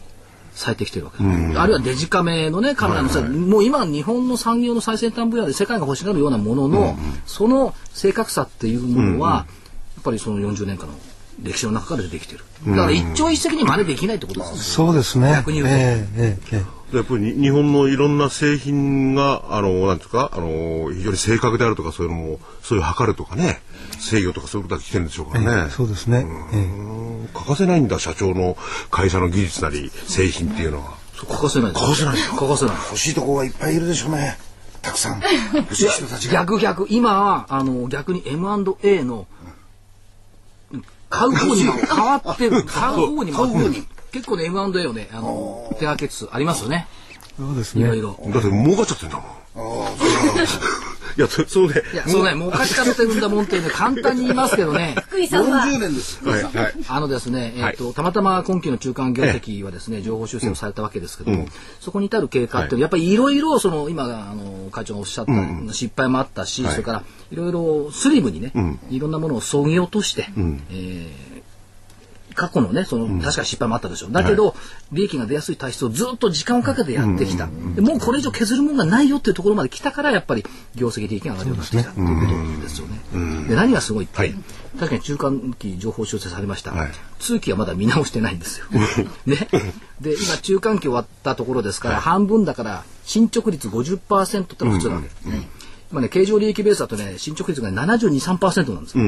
[0.55, 1.23] 咲いてきてるわけ。
[1.23, 9.47] です、あるいはデジカメのねカメラのさ、もう今日本の産業の最先端分野で世界が欲しがるようなものの、その正確さっていうものは、
[9.97, 10.95] やっぱりその40年間の
[11.43, 12.45] 歴史の中から出てきてる。
[12.69, 14.59] だから一朝一夕に真似できないってことですね。
[14.59, 15.33] そうですね。
[15.33, 15.75] 逆に言うと。
[15.75, 23.61] ええええええやっぱりに日本のいろんな製品が、あの、なんですか、あの、非常に正確であるとか、そういうのも、そういう測るとかね、
[23.99, 25.71] 制御とかそういうことが来てるんでしょうからね。
[25.71, 26.27] そうですね。
[26.53, 26.61] えう
[26.93, 28.57] ん欠かせないんだ、社長の
[28.91, 30.95] 会社の技術なり、製品っていうのは。
[31.17, 31.85] 欠かせないです。
[31.85, 32.75] 欠かせない欠かせない。
[32.75, 34.37] 欲しいとこがいっぱいいるでしょうね
[34.85, 35.21] たくさん
[35.57, 39.27] 欲しい人たちが逆逆今はあの逆に M&A の
[41.09, 46.87] 買う方にも変わってる買う方にも買う方に結構ね M&A をねあの手掛けつつありますよね。
[47.21, 47.83] えそうですね。
[47.83, 48.17] いろいろ。
[48.33, 49.27] だって儲かっちゃってんだもん。
[51.17, 51.85] いや、そそうで。
[51.93, 54.95] いやそうね儲かっちゃってるんだもんってね簡単に言いますけどね。
[55.09, 55.65] 福井さんは。
[55.65, 56.39] 40年ですは。
[56.39, 56.75] い、はい。
[56.87, 61.49] あのですね、えーとたまたま今期の中間業績はですね、情報修正をされたわけですけども、
[61.81, 65.33] そこに至る経過っていうのはやっぱりいろいろその今あの会長がおっしゃった、
[65.73, 68.53] 失敗もあったし、それからいろいろスリムにね、
[68.91, 70.29] いろんなものをそぎ落として、
[70.71, 71.34] えー
[72.35, 74.13] 過去のね、その、確かに失敗もあったでしょう。
[74.13, 74.55] だけど、
[74.93, 77.49] 利益が出やすい体質をずっと時間をかけてやってきた。
[77.75, 80.45] でもうこれ以上削るものがないよっていうところまで来たから、やっぱり
[80.75, 83.49] 業績利益が上がるようになってきたっていうことですよね。
[83.49, 84.35] で、何がすごいって、はい
[84.75, 86.73] 確かに中間期情報修正されました。
[86.73, 88.67] はい通期はまだ見直してないんですよ。
[89.25, 89.49] ね。
[90.01, 95.49] で、今中間期終わったところですから、半分だから、進捗率50%ってのが普通なわけですね。
[95.91, 99.05] 今ね、経常利益ベースだとね、進捗率が72、3%なんですよ。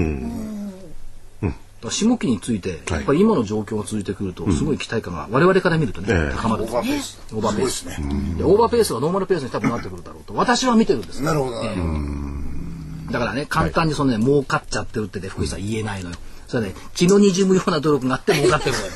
[1.90, 6.36] 下期について、やっぱり今の状況が続いてくると、すごい期待感が、我々から見るとね、ええ。
[6.36, 7.18] 高まるオーバーペース。
[7.32, 7.84] オーバーペース。
[7.84, 7.96] ね。
[8.38, 11.62] でオーバーペースがノーマルペースに多分なってくるだろうと、私は見てるんですなるほど。
[11.64, 13.12] ええ。
[13.12, 16.16] だからね、簡単にそのね、儲かっちゃってるってね、福井さん言えないのよ。
[16.48, 18.92] それね、血の滲むような努力があって儲かってるのよ。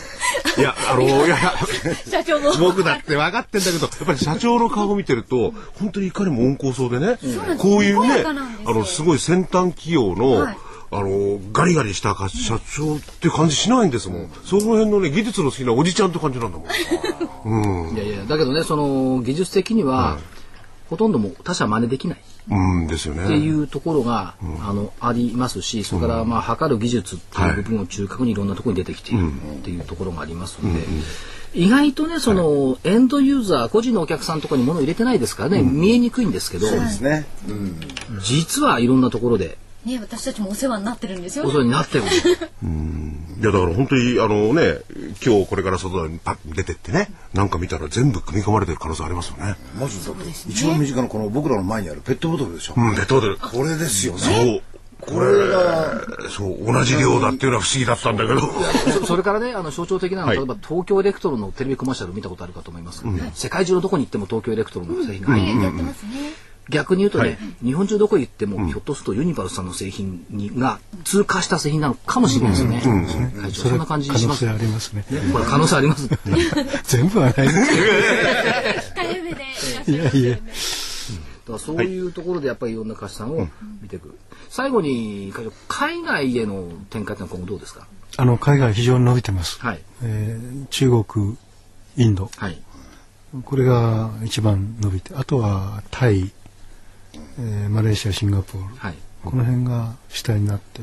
[0.59, 1.37] いや、あの、いやいや、
[2.09, 7.19] 社長も僕だって分かってんだけど、やっぱり社長の顔を見てると、本当にいかにも温厚そうでね、
[7.59, 10.57] こういうねあの、すごい先端企業の、はい
[10.93, 14.31] あの、ガリガリしたか社長って感じしないんですもん。
[14.45, 17.95] その辺のね、技術の好きなおじちゃんって感じなんだもん。
[17.95, 20.19] いやいや、だけどね、その、技術的には、
[20.89, 22.21] ほとんどもう他社真似できない。
[22.51, 23.25] うん、ですよね。
[23.25, 24.35] っていうところが、
[24.69, 30.81] あのありますしそれからまあ測る技術っていう部分を中核にいろんなところに出てきているっていうところがありますので。
[31.53, 37.81] 意外とねその、エンドユーザー個人のお客さんとかに物を入れてないですからね、見えにくいんですけどそうですねうん
[38.23, 42.29] 実はいろんなところでね私たちもお世話になってるんですよお世話になってるんです。
[43.41, 44.81] いやだから本当にあのね
[45.25, 49.57] 今日これから外にパ出てってねなんか見たら全部組み込まれてる可能性ありますよね。
[49.81, 52.75] まずだって一番身近なこの僕らの前にあるペットボトルでしょ。
[52.77, 53.39] うん、ペットボトル。
[53.39, 54.21] これですよね。
[54.21, 54.63] そう。
[55.01, 58.41] これがそう同じ量だっていうのは不思議だったんだけど。
[59.01, 60.37] そそれからねあの象徴的なのは、はい。
[60.37, 72.81] 例えば東京エレクトロンのテレビコマーシャル見たことあるかと思いますけどね、世界中のどこに行っても東京エレクトロンの製品が入ってますね逆に言うとね、はい日本中どこ行っても、ひょっとするとユニバルさんの製品にが通過した製品なのかもしれないですね。
[73.43, 74.27] 会長そんな感じします。
[74.27, 75.05] 可能性ねありますね。
[75.33, 76.09] これ可能性あります。
[76.85, 77.61] 全部はないです
[78.95, 83.49] 控えめでいやいやだからそういうところでやっぱりいろんな会社さんを
[83.83, 84.17] 見ていく。
[84.49, 87.87] 最後に会長海外への展開ってのは今後どうですか？
[88.17, 89.61] あの海外非常に伸びてます。
[89.61, 91.37] はいえー中国、
[91.97, 92.61] インド、はい。
[93.45, 96.33] これが一番伸びて、あとはタイ、
[97.41, 98.95] えーマレーシア、シンガポール、はい。
[99.25, 100.83] この辺が主体になって、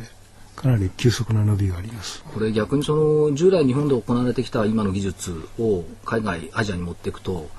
[0.55, 2.23] かなり急速な伸びがあります。
[2.33, 7.49] これ逆にその従来日本で行われてきた今の技術を海外アジアに持っていくと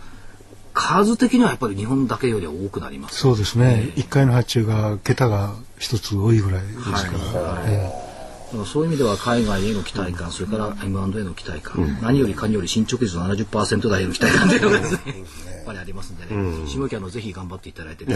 [0.79, 3.17] 数的にはやっぱり日本だけよりは多くなります。
[3.17, 3.93] そうですね。
[3.97, 6.93] 一回の発注が桁が一つ多いぐらいですか
[7.39, 7.65] ら。
[7.67, 8.09] え
[8.49, 15.25] だからそういう意味では海外への期待感、それから M&A の期待感、何よりかにより進捗率の70%台への期待感とですね、
[15.69, 18.07] ぱりありますんでね、下期あのぜひ頑張っていただいて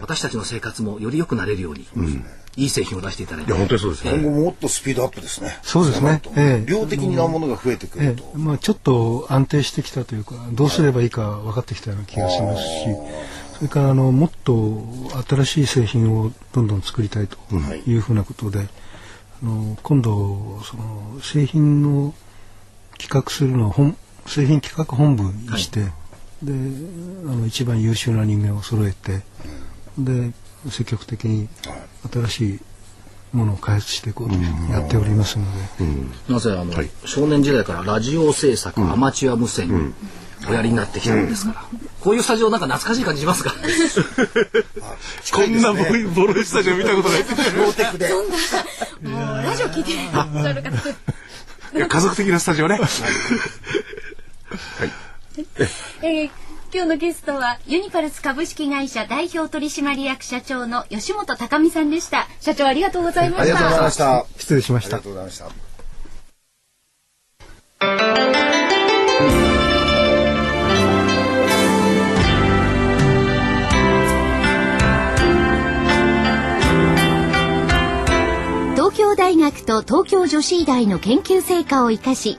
[0.00, 1.86] 私たちの生活もより良くなれるように、
[2.56, 3.50] いい製品を出していただいて。
[3.50, 4.12] いや、本当にそうですね。
[4.12, 5.58] 今後もっとスピードアップですね。
[5.62, 6.06] そうですね。
[6.06, 6.70] なるとええ。
[6.70, 8.32] 量的なものが増えてくえると。
[8.34, 12.68] えまあ、ちょっと安定してきたというかどうすればいいか分かってきたような気がしますし
[13.58, 14.82] それからあのもっと
[15.28, 17.36] 新しい製品をどんどん作りたいと
[17.86, 17.96] い。
[17.96, 18.62] うふうなことで、あ
[19.42, 22.14] あの今度その製品の
[22.98, 25.92] 企画するのを本製品企画本部にして、はい、
[26.42, 26.56] であ
[27.34, 29.22] の一番優秀な人間を揃えて、
[29.98, 30.32] で
[30.68, 31.48] 積極的に
[32.12, 32.60] 新しい
[33.32, 34.34] ものを開発していこうと
[34.72, 35.44] やっておりますの
[35.78, 39.94] で、なぜあの、はい、少年時代からラジオ制作、アマチュア無線、
[40.48, 41.64] おやりになってきたんですから、
[42.00, 43.54] こういうスタジオなんか懐かしい感じしますか？
[45.32, 47.20] こんなボロいスタジオ見たことない。
[47.20, 48.08] ローテクで。
[48.08, 48.28] そん
[49.12, 49.94] な、もうラジオ聞いて。
[50.12, 51.88] らっしゃる方。
[51.88, 52.76] 家族的なスタジオね。
[52.76, 52.88] はい。
[56.02, 56.30] えー
[56.72, 62.28] 今日のゲストはユニパルス株式会社代表取締役社長の吉本高美さんでした。
[62.40, 63.42] 社長ありがとうございました。
[63.42, 64.26] ありがとうございました。
[64.38, 65.70] 失礼しましたありがとうございました。
[78.76, 82.38] 東京大学と東京女子医大の研究成果を生かし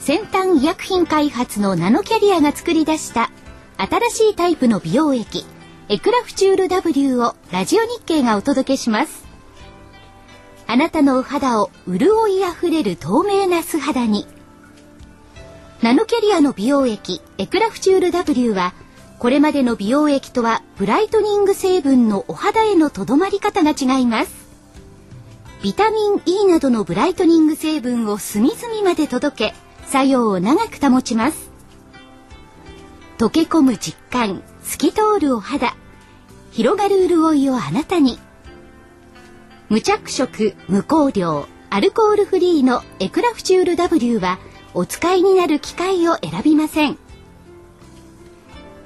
[0.00, 3.30] 先端医薬品開発のナノキャリアが作り出した
[3.76, 5.44] 新しいタイプの美容液
[5.90, 9.24] エクラフチュール W をラジオ日経がお届けします。
[10.66, 14.26] あなたのお肌を潤いあふれる透明な素肌に。
[15.82, 18.72] ナノキャリアの美容液エクラフチュール W は
[19.18, 24.32] これまでの美容液とはブライトニング成分のお肌へのとどまり方が違います。
[25.62, 29.54] ビタミン E などのブライトニング成分を隅々まで届け
[29.90, 31.50] 作用を長く保ちます。
[33.18, 35.74] 溶け込む実感透き通るお肌
[36.52, 38.20] 広がる潤いをあなたに。
[39.68, 44.38] 無着色無香料アルコールフリーのエクラフチュール W は
[44.74, 46.96] お使いになる機械を選びません。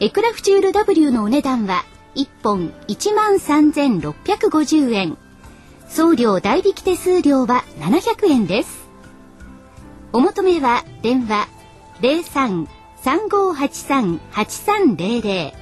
[0.01, 5.19] エクラフチュール W のお値段は1本1万3650円。
[5.87, 8.84] 送料代引き手数料は700円です。
[10.15, 11.49] お求めは電話
[12.01, 12.69] 03
[13.03, 15.53] 3583-8300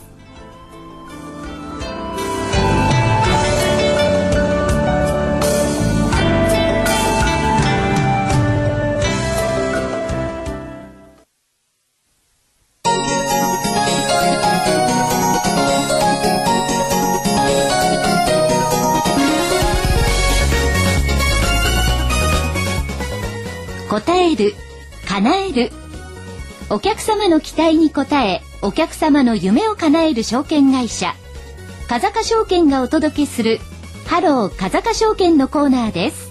[24.44, 24.55] る
[25.07, 25.70] 叶える。
[26.70, 31.14] お客様の期待に応えお客様の夢を叶える証券会社。
[31.88, 33.59] 風賀証券がお届けする
[34.07, 36.31] ハロー風賀証券のコーナーです。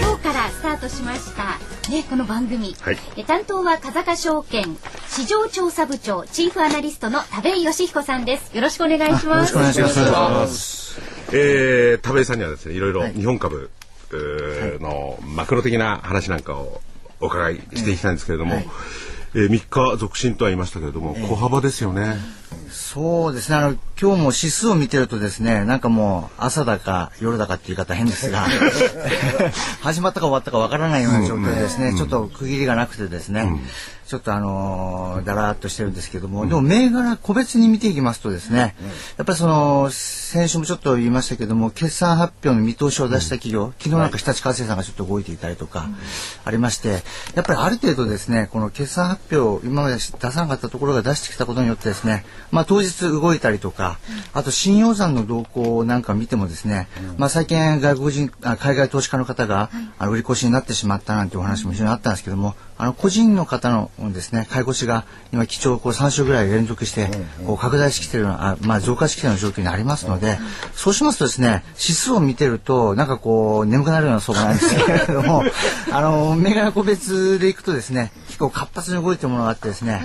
[0.00, 1.37] 今日からスタートしました。
[1.90, 4.76] ね、この番組、はい、担当は風賀証券
[5.08, 8.54] 市場調査部長チーフアナリストの田部井義彦さんです。
[8.54, 9.26] よろしくお願いします。
[9.26, 11.00] よろしくお願いします。
[11.32, 13.70] えー、田部井さんにはですねいろいろ日本株、
[14.12, 16.82] のマクロ的な話なんかを
[17.20, 18.68] お伺いしていきたいんですけれども、はい、
[19.34, 22.16] えー、3日続伸とは言いましたけれども、小幅ですよね。
[22.70, 23.56] そうですね。
[23.56, 28.46] あの、今日も指数を見てるとですね、なんかもう朝だか夜だかっていう言い方変ですが、
[29.80, 33.60] 始まったか終わったかわからないような状況でですね、うん、ちょっと区切りがなくてですね、うん。
[34.08, 38.74] ちょっとあのー、だらっとしてるんですけども、でも銘柄個別に見ていきますとですね、
[39.18, 45.90] やっぱりその、先週もちょっと言いましたけども、決算発表の見通しを出した企業、昨日なんか日立化成さんがちょっと動いていたりとか、
[46.46, 47.02] ありまして、
[47.34, 53.98] やっぱりある程度ですね、この決算発表、今まで出さなかったところが出してきたことによってですね、まあ当日動いたりとか、
[54.32, 67.08] あと新洋山の動向なんか見てもですね、まあ最近外国人、あ海外投資家の方が、あの売り越しになってしまったなんてお話も非常にあったんですけども、あの個人の方のですね介護士が今基調こう3週ぐらい連続して
[67.44, 70.38] こう拡大してきてるあまあ増加してきてるような状況にありますので
[70.74, 75.42] そうしますとですね指数を見てるとなんかこう眠くなるような相場なんですけれども
[75.90, 80.00] あの銘柄個別でいくとですね結構活発に動いてるものがあってですね、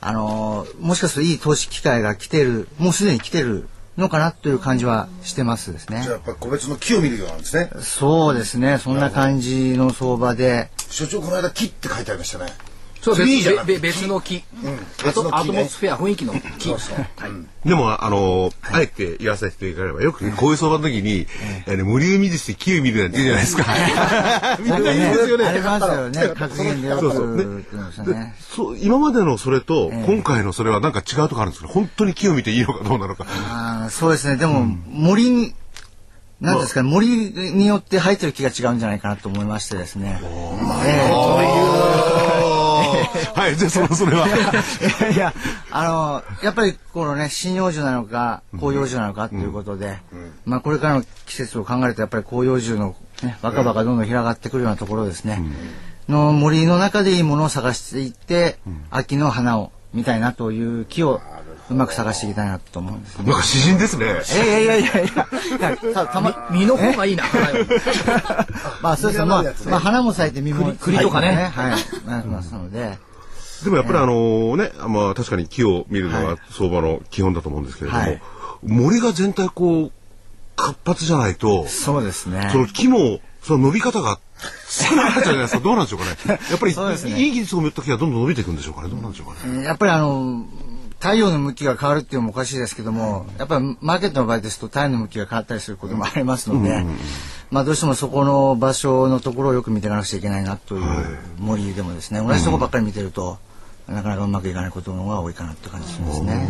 [0.00, 6.00] あのもしかするといい投資機会が来てるもうすでに来てるのかなという感じはしてますですね。
[6.02, 7.70] じゃあやっぱ個別の木を見るようなんですね。
[7.80, 8.78] そうですね。
[8.78, 10.70] そんな感じの相場で。
[10.88, 12.52] 所長この間木って書いてありましたね。
[13.02, 15.30] そう別いいじゃないべべ別の木、あ別の木ね。
[15.30, 17.68] とアトモスフェア雰囲気の木、はい。
[17.68, 21.26] でも、あの、あえて言わせていただければ、よくねこういう相場の時に、
[21.66, 24.58] あの無理見術で木を見るなんて言うじゃないですか。
[24.60, 25.44] みんな言い ますよね。
[25.46, 26.34] ありますよね。
[26.38, 27.64] 格言でよく
[28.54, 33.26] そう今までのそれと、今回のそれはなんか違うとこあるんですけど、本当に木を見ていいのかどうなのか。
[33.28, 34.36] あーそうですね。
[34.36, 35.54] でも、森に、
[36.40, 40.20] なんですかね、森によって生えてる木が違うんじゃないかなと思いましてですね。
[40.84, 41.10] え
[43.34, 44.26] はい、じゃあその、それは。
[44.28, 45.34] え いやいや、
[45.70, 49.98] あの、やっぱりこのね、針葉樹なのか、広葉樹なのかっていうことで、
[50.44, 55.42] まあこれからの季節を考えると、やっぱり広葉樹の、ね、若葉がどんどん広がってくるようなところですね。
[56.08, 58.58] の森の中でいいものを探していって、
[58.90, 61.20] 秋の花を見たいなという木を
[61.72, 63.18] うまく探していきたいなと思うんです。
[63.18, 64.06] なんか詩人ですね。
[64.06, 65.10] いやいやいやいやい
[65.60, 67.24] や、たたま、実の方がいいな
[68.82, 72.98] まあそうですね、まあ、 まあ花も咲いて実も栗栗とかねはい、なりますので、
[73.64, 78.22] でもやっぱりあのね、まあ確かに木を見るのが相場の基本だと思うんですけれども、はい
[78.64, 79.92] 森が全体こう、
[80.56, 82.48] 活発じゃないと、そうですね。
[82.52, 84.20] その木も、その伸び方が
[84.68, 85.60] 少なくなっちゃうじゃないですか。
[85.60, 86.38] どうなんでしょうかね。
[86.50, 88.88] やっぱり、ねいい技術を持った木がどんどん伸びていくんでしょうかね。
[88.88, 89.64] どうなんでしょうかね。
[89.64, 90.46] やっぱりあの、
[91.02, 96.86] 太陽の向きが変わるっていうのもおかしいですけども、やっぱりマーケットの場合ですと太陽の向きが変わったりすることもありますので、
[97.50, 100.82] まあどうしてもそこの場所のところをよく見ていかなくちゃいけないなという
[101.40, 103.38] 森でもですね、同じところばっかり見てると、
[103.88, 106.48] なかなかうまくいかないことの方が多いかなって感じしますね。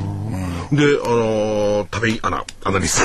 [0.71, 3.03] えで、あのー、食べアナ、アナリス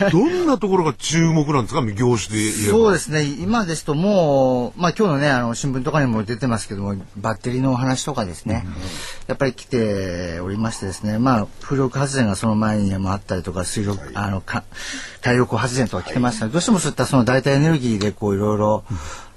[0.00, 0.10] ト。
[0.10, 1.82] どんなところが注目なんですか？
[1.84, 2.50] 業種で。
[2.52, 8.66] そうですね、今ですともう、まあ今日のね、あの新聞とかにも出てますけども、バッテリーのお話とかですね、
[9.26, 14.64] やっぱり来ておりましてですね、まあ風力発電がその前にもあったりとか、水力、あの、か
[15.20, 18.84] 太陽光発電とか来てましたので、どうしてもそういったその代替エネルギーでこういろいろ、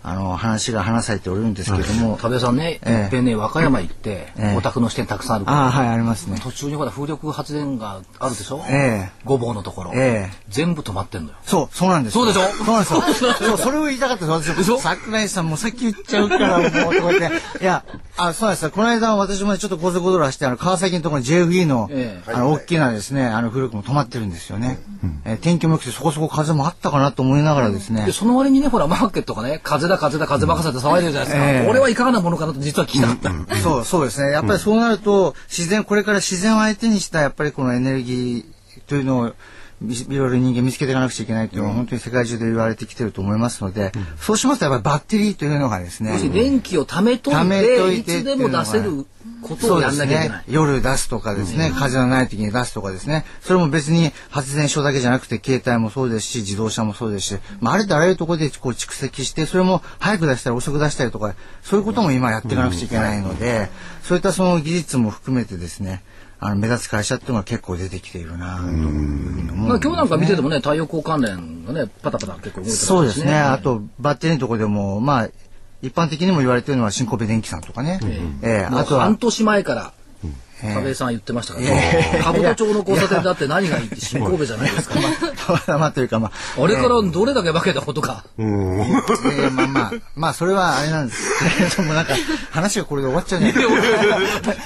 [0.02, 6.40] あの、話が話されておるんですけども、多部さんね、ええいっぺんね和歌山行って、ええお宅の支店たくさんあるからああ、はい、ありますね。
[6.42, 12.26] 途中にほら風力発電があるでしょ、ええごぼうのところ、ええ全部止まってんのよそう、そうなんですよ。
[12.26, 12.64] そうでしょ？
[12.64, 13.34] そうなんですよ。
[13.34, 14.50] そう、それを言いたかったです。
[14.52, 17.62] 私も、桜井さんもさっき言っちゃうから、もう、とか言って。
[17.62, 17.84] いや、
[18.18, 18.72] あ、そうなんですよ。
[18.72, 24.80] この間私もねちょっと高速道路走って、あの、川崎のところに JFE の、ええあの、大きなですね、あの、風力も止まってるんですよね。
[25.26, 28.12] えー天気も良くてそこそこ風もあったかなと思いながらですねで。
[28.12, 31.68] その割にねほらマーケットがね風だ風だ風任せで騒いでるじゃないですか、ええ。
[31.68, 34.32] これはいかがなものかなと実は聞きたかった、そう、そうですね。
[34.32, 39.34] やっぱりそうなると、自然、これから自然を相手にした、やっぱりこのエネルギーというのを、
[39.82, 49.06] みいろいろ人間見つけていかなくちゃいけないというのは、本当に世界中で言われてきてると思いますので、そうしますと、やっぱりバッテリーというのがですね、電気を貯めとい貯めてといていつでも出せる
[49.42, 63.70] ことをやんなきゃいけない、夜出すとかですね、風のない時に出すとかですね、それも別に発電所だけじゃなくて、携帯もそうですし、自動車もそうですし、まあ、ありとあらゆるところでこう蓄積して、それも早く出したり遅く出したりとか、そういうことも今やっていかなくちゃいけないので、
[64.04, 66.04] そういったその技術も含めてですね、
[66.42, 73.34] あの目立つ会社っていうのが結構出てきているなというふうに思うまあ、今日なんか見ててもね太陽光関連がねパタパタ結構動いてますしそうですね。
[73.38, 75.30] あと、バッテリーのところでも、まあ、
[75.82, 78.00] 一般的にも言われてるのは新神戸電機さんとかね。
[78.44, 79.94] ええあとは半、年前から
[80.62, 81.66] 田部井さんは言ってましたから。
[81.66, 84.96] ね兜町の交差点だって何がいいって新神戸じゃないですか。
[85.68, 91.30] まあ、まあというかまあ、あれからどれだけ化けたことか、えーまあまあ、まあそれはあれなんです。
[91.58, 92.14] けれども、なんか
[92.52, 93.54] 話がこれで終わっちゃうんで。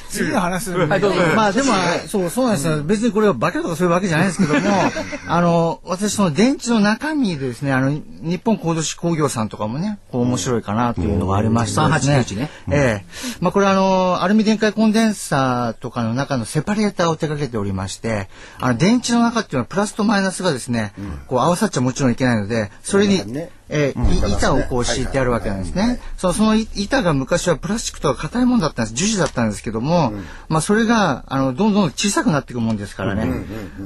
[0.09, 1.21] 次の話するはいどうぞ。
[1.35, 1.73] まあでも、
[2.07, 2.83] そう、そうなんですよ。
[2.83, 4.61] 別にこれは化けとかそういうわけじゃないですけども、
[5.27, 12.15] あの、私その電池の中身でですね、あの、日本高度紙工業さんとかもね、こう面白いかなというのがありましてですね。
[12.17, 12.49] 3891ね。
[12.71, 13.05] ええ。
[13.39, 20.93] まあこれあの、アルミ電解コンデンサーとかの中のセパレーターを手掛けておりまして、あの、電池の中っていうのはプラスとマイナスがですね、
[21.27, 23.21] こう合わさっちゃもちろんいけないので、それに、
[23.69, 25.99] えーい板をこう敷いてあるわけなんですね。
[26.17, 28.95] そのそのい板が昔はプラスチックとか硬いものだったんです。
[28.95, 30.13] 樹脂だったんですけども、
[30.49, 33.27] まあそれが、あの、どんどん小さくなっていくもんですからね、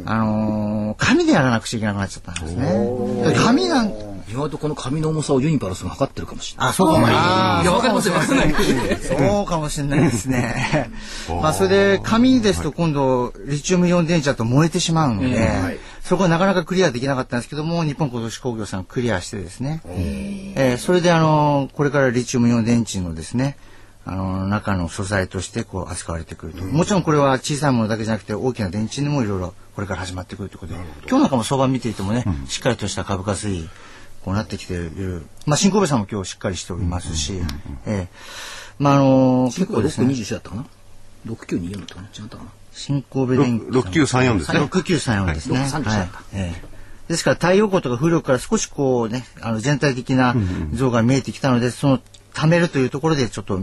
[0.06, 3.30] あのー紙でやらなくちゃいけなくなっちゃったんですね。
[3.30, 3.94] で紙なん、
[4.30, 6.70] 意外とこの紙の重さをユニパルスが測ってるかもしれない。
[6.70, 7.08] あ、そうかも。
[7.08, 7.14] ね。
[7.14, 8.16] いやわかりますよ。
[8.16, 8.54] わかんない。
[9.02, 10.90] そうかもしれないですね。
[11.42, 15.50] まあそれで紙ですと今度リチウムイオン電池だと燃えてしまうので、
[16.08, 23.58] そこはなかなかクリアできなかったんですけども日本高度紙工業さんクリアしてですね、えーそれであのこれからリチウムイオン電池のですね
[24.06, 33.70] あの中の素材としてこう扱われてくると、もちろんこれは小さいものだけじゃなくて大きな電池にもいろいろこれから始まってくるということで今日なんかも相場見ていてもね、しっかりとした株価推移
[34.24, 37.34] こうなってきている、まあ、新神戸さんも今日しっかりしておりますし、
[37.86, 38.08] ええ
[38.80, 40.08] まああの結構ですね。
[40.08, 40.66] 6921だったかな
[41.28, 42.08] ？6924だったかな？
[42.08, 42.52] 違ったかな？
[42.78, 44.60] 新神戸電機ろ6934ですね。
[44.60, 45.60] 6934ですね。
[45.60, 45.70] はい。
[45.70, 46.10] 631はい。
[46.34, 46.64] ええ。
[47.08, 50.36] ですから太陽光とか風力から少しこうね、あの全体的な
[50.74, 52.00] 像が見えてきたので、その
[52.34, 53.62] 貯めるというところでちょっと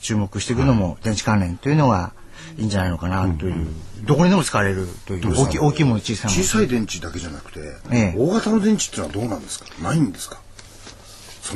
[0.00, 2.12] 注目していくのも電池関連というのが
[2.58, 3.66] いいんじゃないのかなという、
[4.04, 6.42] どこにでも使われるという大きい大きいもの小さいもの。
[6.42, 7.60] 小さい電池だけじゃなくて、
[7.92, 8.18] ええ。
[8.18, 9.66] 大型の電池っていうのはどうなんですか？
[9.82, 10.40] ないんですか？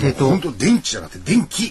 [0.03, 1.71] えっと本当電池じゃなくて電気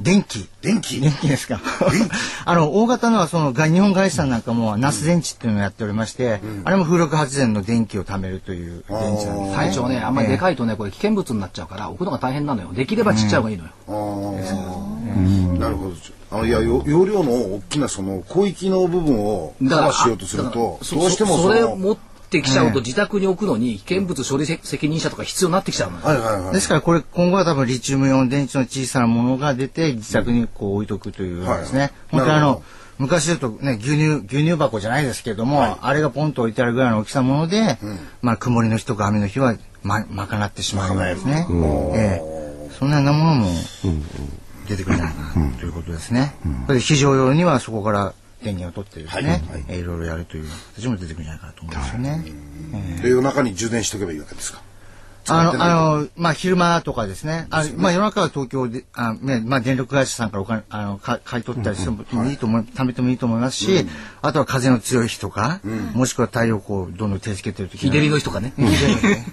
[0.00, 0.48] 電気。
[0.60, 1.00] 電気。
[1.00, 1.60] 電気ですか？
[2.44, 9.54] あの、大型のは、その、が日本外資さんなんかも、ナス電池っていうのをやっておりまして、あれも風力発電の電気を貯めるという電池なんです。
[9.54, 12.68] 体調ね、あんまりでかいとね、これ危険物になっちゃうから、置くのが大変なのよ。
[12.72, 13.70] できればちっちゃい方がいいのよ。
[13.88, 15.58] あー。
[15.58, 15.94] なるほど。
[16.30, 26.04] あのいやよ容量の大きなその広域の部分をカバーしようとするとどうしてもそれ持ってきちゃうと自宅に置くのに危険物処理責任者とか必要になってきちゃうのよ。
[26.04, 32.62] はいはいはいですからこれ今後は多分リチウムイオン電池の小さなものが出て自宅にこう置いとくというですね、はい本当にあの
[32.98, 37.78] 昔だとね牛乳牛乳箱じゃないですけども、あれがポンと置いてあるぐらいの大きさのもので、
[38.22, 41.46] まあ曇りの日とか雨の日はま賄ってしまうぐらいですね、
[41.94, 42.70] ええ。
[42.78, 43.48] そんなようなものも
[44.68, 48.14] 出てくるんじゃないかなということですね、それで非常用にはそこから
[48.44, 50.44] 電源を取ってですね、えーいろいろやるという
[50.76, 53.02] 形も出てくるんじゃないかなと思うんですよね。
[53.02, 54.60] で夜中に充電しておけばいいわけですか？
[55.26, 57.46] あの、あの、まあ、昼間とかですね。
[57.48, 62.34] あまあ、夜中は東京で、あね、まあ、電力会社さんからお金、あの、か買い取ったりしてもい。
[62.34, 63.86] いと思う、貯めてもいいと思いますし、
[64.20, 65.60] あとは風の強い日とか、
[65.94, 68.52] もしくは太陽光をどんどん手つけてる時日照りの日とかね。
[68.58, 69.26] 日照りの日ね。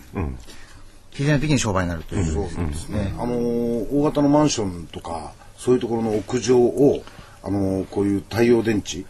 [1.12, 2.26] 日照りの時に商売になるという。
[2.26, 3.14] そうですね。
[3.18, 7.04] あのー大型のマンションとかそういうところの屋上を
[7.44, 9.06] あのーこういう太陽電池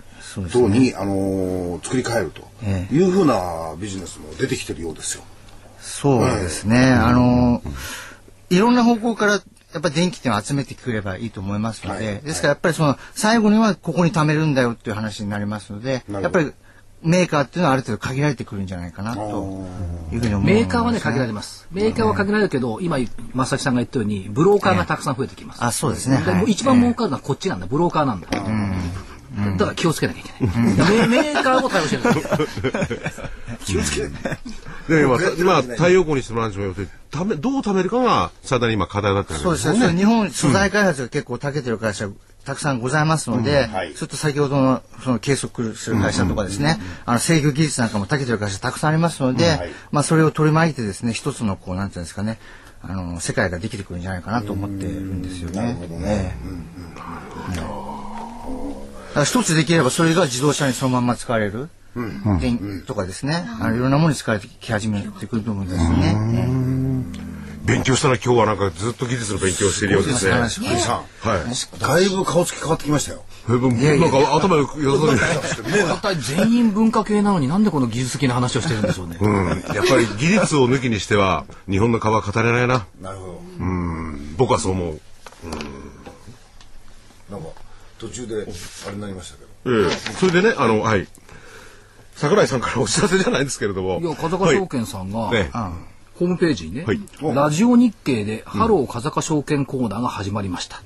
[0.52, 5.24] 等に、あのー作り変えるとえいうふうなビジネスも出てきてるようですよ。
[5.80, 6.80] そうですね。
[6.92, 7.62] あの、
[8.50, 12.22] いろんな方向から、やっぱり電気っていうのを集めてくればいいと思いますので、はい。
[12.22, 16.52] ですからやっぱりその、最後にはここに貯めるんだよっていう話になりますので、やっぱり
[17.04, 19.66] メーカーっていうのはある程度限られてくるんじゃないかなと
[20.12, 21.68] いうふうに思います、メーカーはね、限られます。
[21.72, 22.98] メーカーは限られるけど、今、
[23.34, 25.64] 正木さんが言ったように、ブローカーがたくさん増えてきます。
[25.64, 26.22] あ、そうですね。
[26.26, 28.28] でもう一番儲かるのはこっちなんだ、ブローカーなんだ。
[29.58, 31.08] だから気をつけなきゃいけない。
[31.08, 32.14] メメーカーを対応してるんだ
[33.66, 34.10] 気をつけて。
[34.90, 39.80] で、まあ、まあ、太陽光にしてもらうんでしょため、どう貯めるかが、最大に今課題だったそうですね。
[39.80, 42.10] それ日本素材開発が結構長けてる会社、
[42.46, 43.94] たくさんございますので、はい。
[43.94, 49.70] ちょっと先ほどのその計測する会社とかですね、あの制御技術なんかも長けてる会社たくさんありますので、はい。
[49.92, 52.40] まあそれを取り巻いてですね、一つのこうなんていうんですかね、
[52.82, 55.62] あの世界ができてくるんじゃないかなと思ってるんですよね。
[55.62, 56.36] なるほどね。
[59.26, 61.70] 一つできればそれが自動車にそのまんま使われる。
[62.40, 66.16] 電とかですね、あのいろんなものに使われてき始めてくると思うんですよね。
[67.72, 70.32] 勉強したら今日はなんかずっと技術の勉強をしているようですね。
[70.32, 70.48] は
[71.38, 71.80] い。
[71.80, 73.24] だいぶ顔つき変わってきましたよ。
[73.48, 75.18] なんか頭よく良さ
[75.56, 75.72] そうに。
[75.72, 79.18] 大体全員文化系なのになんでこの技術的な話をしてるんでしょうね。
[79.22, 79.48] うん。
[79.48, 82.86] やっぱり技術を抜きにしては、日本の川は語れないな。
[83.00, 83.42] なるほど。
[84.38, 85.00] 僕はそう思う。
[87.32, 87.48] なんか
[87.98, 88.36] 途中で
[88.88, 89.86] あれになりましたけど。
[89.86, 91.08] ええそれでね、あの、はい。
[92.16, 94.00] 桜井さんからお知らせじゃないんですけれども。
[94.02, 95.52] いや、風賀証券さんが、はいね
[96.22, 97.00] ホームページにね、はい。
[97.34, 100.78] ラジオ日経で、ハロー風賀証券コーナーが始まりました。
[100.78, 100.82] っ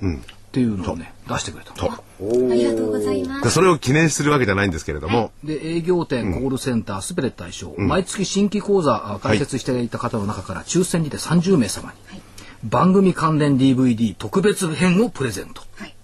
[0.53, 1.73] ていうのをね、出してくれた。
[1.75, 1.91] の。
[1.91, 3.41] ありがとうございま。
[3.41, 12.21] ですそれを記念するわけじゃないんですけれども、で、営業店、コールセンター、すべて対象、毎月新規口座あ開設していた方の中から抽選にて30名様に、
[12.63, 15.63] 番組関連 DVD 特別編をプレゼント。
[15.75, 15.95] はい。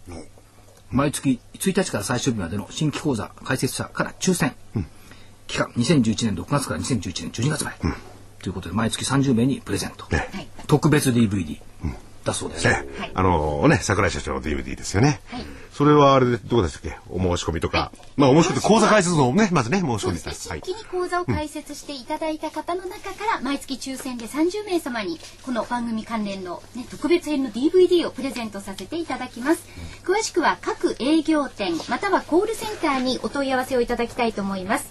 [0.89, 4.53] 毎月1日から最終日までの新規口座開設者から抽選。
[5.47, 8.10] 期間2011年6月から2011年12月まで。
[8.41, 10.27] ということで毎月30名にプレゼント、ね、
[10.67, 12.85] 特別 DVD、うん、だそうです、ね。
[12.97, 16.97] はい、あのー、ね櫻井社長の DVD ですよね、はい、それはあれでどうでしたっけ？
[17.09, 29.63] お申し込みとか、はい、まあ申し込み口座開設のねまずね申し込みです、はい、新規に口座を開設していただいた方の中から、うん、毎月抽選で30名様にこの番組関連の、ね、特別編の DVD をプレゼントさせていただきます、
[30.07, 34.89] うん、詳しくは各営業店またはコールセンターにお問い合わせをいただきたいと思います。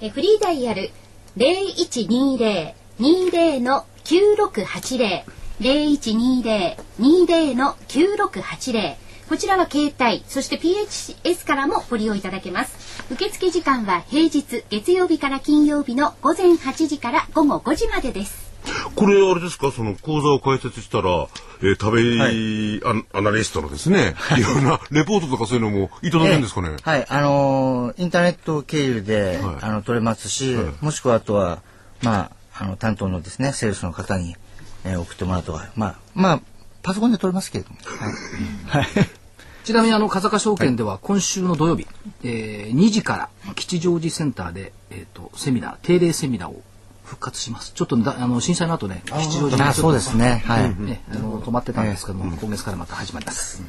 [0.00, 0.90] えフリーダイヤル
[1.36, 5.24] 0120二零の九六八零
[5.60, 8.96] 零一二零二零の九六八零。
[9.28, 13.04] こちらは携帯、そして PHS からもご利用いただけます。
[13.10, 18.52] 受付時間は平日、月曜日から金曜日の午前八時から午後五時までです。
[18.94, 21.28] これあれですか、その講座を開設したら、
[21.62, 26.68] えー、食べ、はい、アナリストのですね、はい、いろんな レポートとかそういうのもいただけるんですかね？
[26.72, 31.62] えー、はい、あのー、インターネット経由で、はい、あの取れますし、はい、もしくはあとは、
[32.02, 34.36] まあ、あの担当のですね、セールスの方に、
[34.84, 36.40] えー送ってもらうとか、まあ、まあ、
[36.82, 37.76] パソコンで取れますけれども。
[37.84, 38.82] はい。
[38.82, 38.88] はい。
[39.64, 41.86] ちなみにあの風賀証券では今週の土曜日、
[42.24, 46.62] えー2時から吉祥寺センターで、えー、とセミナー定例セミナーを
[47.04, 47.72] 復活します。
[47.72, 50.42] ちょっとだあの震災の後ね吉祥寺あそうですね。
[50.46, 50.74] はい。
[50.80, 53.62] ねあの止まってたんですけども、今月からまた始まります、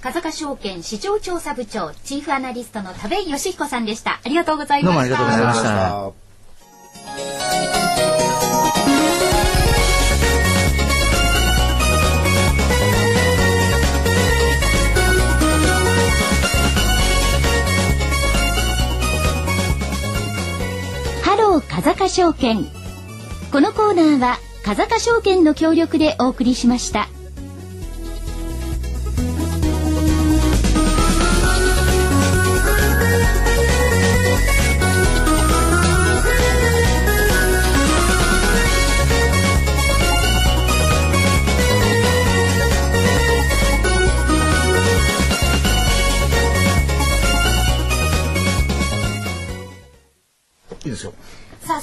[0.00, 4.20] 風賀証券市場調査部長チーフアナリストの田部井義彦さんでした。
[4.24, 4.92] ありがとうございました。
[4.92, 6.06] どうもありがとうございました。
[6.06, 6.23] あ
[21.22, 22.64] ハロー風賀証券。
[23.52, 27.08] このコーナーは風賀証券の協力でお送りしました。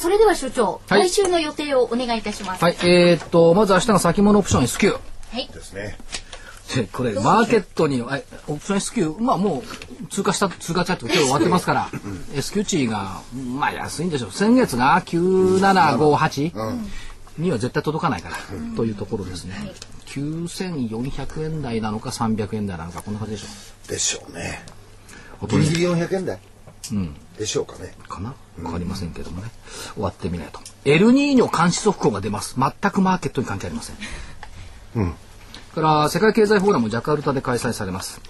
[0.02, 5.00] それでは所長、はい来週の予定をお願いいたしますはい、えーっと、まず明日が先物オプション S q は
[5.40, 5.96] いですね。
[6.76, 11.90] でこれ、マーケットに、はいオプション S q まあもう通過した、通過チャット今日終わってますから、
[12.34, 13.22] S q 値が、
[13.56, 14.32] まあ安いんでしょう。
[14.32, 16.52] 先月が9758
[17.38, 18.38] には絶対届かないから、
[18.76, 19.56] というところですね。
[20.08, 23.48] 9400円台なのか300円台なのか、こんな感じでしょ
[23.88, 24.64] でしょうね。
[25.44, 25.48] う。
[25.48, 26.40] ギリギリ400円台。
[27.42, 27.96] でしょうかね。
[28.08, 29.50] かなわかりませんけどもね。
[29.96, 30.60] 終わってみないと。
[30.86, 32.56] エルニーニョ監視速報が出ます。
[32.56, 33.96] 全くマーケットに関係ありません。
[35.74, 38.22] から世界経済フォーラムジャカルタで開催されます。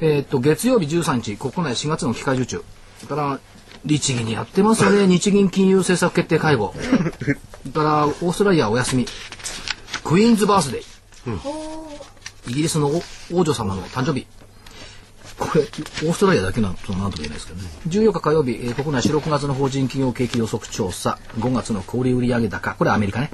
[0.00, 2.62] えーっと月曜日13日国内4月の機械受注。
[3.08, 3.40] から
[3.86, 5.06] 日銀にやってますよね。
[5.08, 6.74] 日銀金融政策決定会合。
[7.72, 9.06] からオーストラリアはお休み。
[10.04, 12.50] クイーンズバースデー。
[12.50, 12.90] イギリスの
[13.32, 14.26] 王女様の誕生日。
[15.40, 17.68] これ、オーストラリアだけなんとなんとも言えないですけどね。
[17.88, 23.30] 14日火曜日、えー国内4、6月の法人企業景気予測調査、5月の小売売上高、これはアメリカね。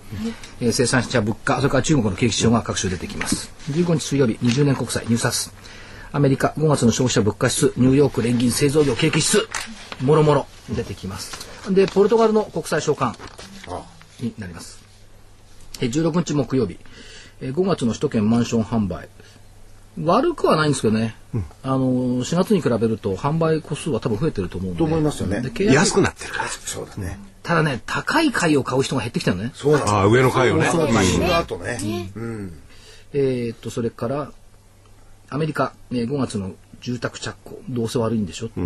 [0.61, 3.51] えー生産者物価、それから中国の景気指標が各種出てきます。
[3.71, 5.51] 15日水曜日、20年国債、入札。
[6.13, 9.49] アメリカ5月の消費者物価指数、ニューヨーク連銀製造業景気指数、
[10.03, 11.33] もろもろ出てきます。
[11.71, 13.17] で、ポルトガルの国債償還
[14.21, 14.79] になります。
[15.81, 16.79] えー16日木曜日、
[17.41, 19.09] えー5月の首都圏マンション販売。
[20.03, 21.17] 悪くはないんですけどね、
[21.63, 24.79] あのー4月に比べると販売個数は多分増えてると思うんで。
[24.79, 26.49] と思いますよね安くなってるから。
[26.49, 27.19] そうだね。
[27.43, 29.53] ただね、高い貝を買う人が減ってきたのね。
[29.55, 30.67] そうなんですああ、上の階をね。
[30.67, 31.79] そうだ後ね。
[33.13, 34.33] えーっと、それから、
[35.31, 38.49] アメリカ、えー5月の住宅着工、どうせ悪いんでしょ。
[38.49, 38.61] フ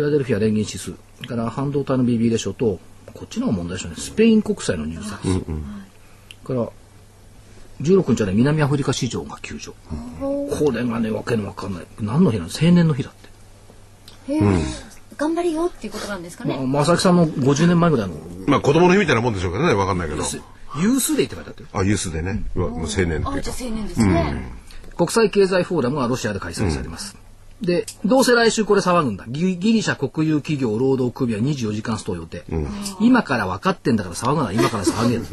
[0.00, 2.78] ィラデルフィア連銀指数、それから半導体の BB レシオと、
[3.12, 3.96] こっちの方が問題でしょうね。
[3.98, 5.20] スペイン国債の入札。
[6.44, 6.68] から、
[7.82, 9.74] 16日はね、南アフリカ市場が休場。
[10.20, 11.86] これがね、わけのわかんない。
[12.00, 13.12] 何の日なの青年の日だっ
[14.26, 14.34] て。
[14.34, 18.16] へー頑張れよっていうことなんですかね、ま、正木さんの50年前ぐらいの、
[18.46, 20.22] まあ子供の日みたいなもんでしょうけどね、わかんないけど。
[20.78, 21.68] ユースデーって書いてあってる。
[21.72, 22.42] あ、ユースでね。
[22.54, 23.56] うわもう青年っていうかあじゃあ。
[23.58, 24.52] 青年ですね、
[24.96, 27.16] 国際経済フォーラムがロシアで開催されます。
[27.62, 29.24] で、どうせ来週これ騒ぐんだ。
[29.28, 32.44] ギギリシャ国有企業労働組合24時間スト予定。
[33.00, 35.24] 今から分かってんだから騒ぐなら今から騒げる。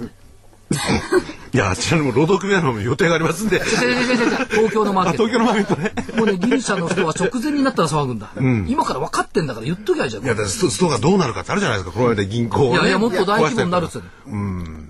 [1.54, 3.62] いや、あちらにも労働組合の予定がありますんで。
[3.62, 5.28] 東京のマーあ、ケット。
[5.28, 5.94] 東京のマーケットね。
[6.18, 8.32] もうね、ギリシャの人は直前になったら騒ぐんだ。
[8.68, 10.24] 今から分かってんだから言っときゃいいじゃん。
[10.24, 11.96] いや、だからストストがどうなるかってあるじゃないですか。
[11.96, 12.80] この間銀行をね。
[12.80, 14.84] いやいや、もっと大規模になるっつ壊ってね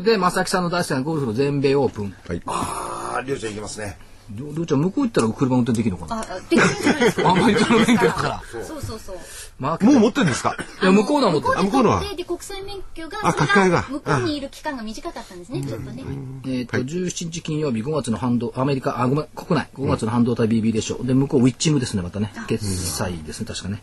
[0.00, 2.14] で、正木さんの大好きなゴルフの全米オープン。
[2.28, 2.42] はい。
[2.46, 3.96] ああ、りょうちゃん行きますね。
[4.30, 6.20] りょうちゃん、向こう行ったら車運転できるのかな？
[6.22, 7.30] ああできるんじゃないですか。
[7.30, 8.42] アメリカの免許だから。
[8.50, 9.16] そうそうそう。
[9.58, 9.92] マーケット。
[9.94, 10.56] もう持ってるんですか？
[10.82, 11.58] いや、向こうのは持ってる。
[11.58, 12.00] あ向こうのは。
[12.00, 13.82] でで国際免許が書き換えが。
[13.88, 16.02] 向こうにいる期間が短かったんですね、ちょっとね、
[16.44, 19.68] えー、と17日金曜日5月の半導アメリカあごめん国内。
[19.74, 22.32] 5月の半導体 BB でしょうで向こうウィッチングですねまたね。
[22.48, 23.82] 決済ですね確かね。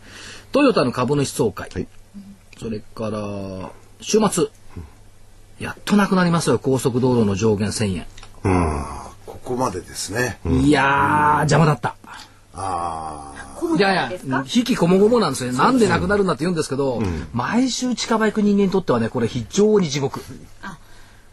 [0.51, 1.87] トヨタの株主総会、はい。
[2.59, 3.71] それから
[4.01, 4.45] 週末。
[5.57, 8.05] やっとなくなりますよ高速道路の上限1000円、
[9.35, 10.39] ここまでですね。
[10.45, 11.95] いやー邪魔だった
[12.53, 13.45] ああ。
[13.77, 14.11] いやいや
[14.53, 17.01] 引きこもごもなんですよねなんでなくなるんだって言うんですけど、
[17.33, 20.21] 毎週近場行く人間にとってはねこれ非常に地獄
[20.61, 20.77] あ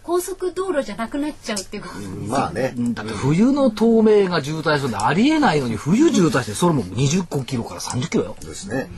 [0.03, 2.75] 高速道路じゃなくなっちゃうっていうことですねまあね。
[2.77, 8.37] だって冬の東名が渋滞するんでありえないのに冬渋滞してそれも25キロから30キロよ。
[8.41, 8.89] ですね。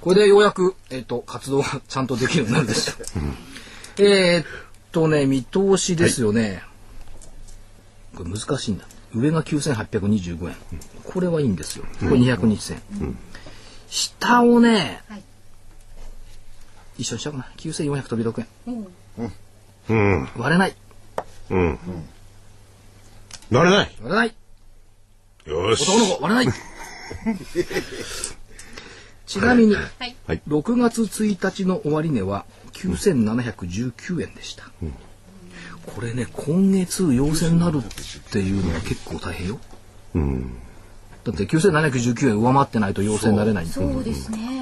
[0.00, 2.96] これでようやく、えっと活動がちゃんとできるようになるんですよ。
[3.98, 4.46] えーっ
[4.92, 6.62] とね見通しですよね。
[8.16, 8.84] これ難しいんだ。
[9.14, 10.56] 上が9825円。
[11.04, 11.84] これはいいんですよ。
[12.00, 12.82] これ200日線。
[13.88, 15.22] 下をね、はい
[16.98, 17.52] 一緒にしちゃおうかな。
[17.58, 18.86] 9400飛び6円。
[19.88, 20.28] うん。
[20.36, 20.74] 割れない。
[21.50, 21.78] うん。
[23.50, 23.94] なれない。
[24.02, 24.34] 割れない。
[25.44, 25.82] よし。
[25.82, 26.54] 男の子割れない。
[29.26, 30.42] ちなみに、はいはい。
[30.48, 34.64] 6月1日の終値は9719円でした、
[35.94, 37.82] これね今月陽線になるっ
[38.32, 39.58] ていうのは結構大変よ、
[41.24, 44.56] だって9719円上回ってないと陽性になれないんですそうですね。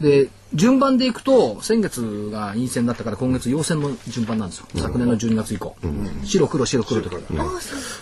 [0.00, 5.76] で順番でいくと先月が陰線だったから今月陽線の順番なんですよ、昨年の12月以降、
[6.24, 7.34] 白黒白黒とか,、だか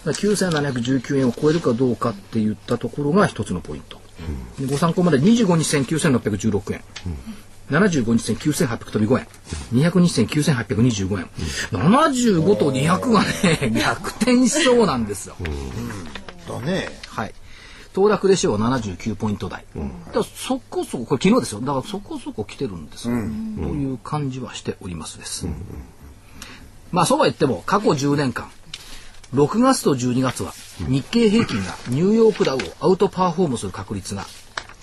[0.04, 4.00] ら9719円を超えるかどうかって言ったところが一つのポイント、
[4.58, 6.82] でご参考まで25日線9616円、
[7.73, 9.27] 75日線9800飛び5円
[9.73, 11.29] 200日線9825円、
[11.70, 15.37] 75と200がね逆転しそうなんですよ、
[16.49, 16.89] だね。
[17.09, 17.35] はい。
[17.95, 19.64] 騰落レシオは79ポイント台。
[19.75, 21.61] だからそこそこ、これ昨日ですよ。
[21.61, 23.14] だからそこそこ来てるんですよ。
[23.14, 25.47] という感じはしておりますです。
[26.91, 28.51] まあそうは言っても過去10年間、
[29.35, 30.53] 6月と12月は
[30.89, 34.27] 日経平均がニューヨークダウをアウトパフォームする確率が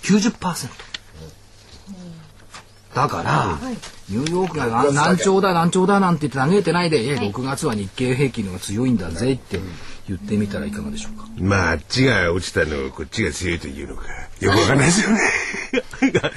[0.02, 0.89] 90%。
[2.94, 3.58] だから、
[4.08, 9.60] ニューヨークがな難聴だ難聴だなんて言って嘆いてないで、え6月は日経平均の方が強いんだぜって
[10.08, 11.28] 言ってみたらいかがでしょうか？
[11.38, 14.02] まあ、あっちが落ちたのをこっちが強いというのか。
[14.40, 15.20] よくわかんないですよね。
[16.10, 16.32] いや、だか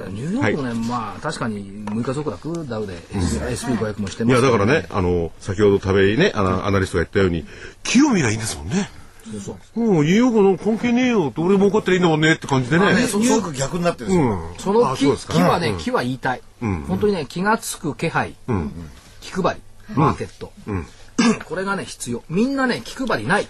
[0.00, 7.44] らニューヨークもね、まあ確かに6日続落ダウで SP500 もしていや、ますけどだからね、あの、先ほど食べにね、アナリストが言ったように、
[7.82, 8.88] 清見がいいんですもんね。
[9.30, 12.86] そうそうもう、ニューヨークの関係ねえよって、俺儲かってりゃいいんだもんねって感じでね。
[12.86, 14.54] ニューヨーク逆になってるんですよ。
[14.58, 15.32] その木あそうですか。
[15.34, 18.34] 木はね、木は言いたい、本当にね気がつく気配、
[19.20, 19.56] 気配。
[19.88, 20.52] りマーケット、
[21.46, 22.22] これがね必要。
[22.28, 23.46] みんなね気配りない。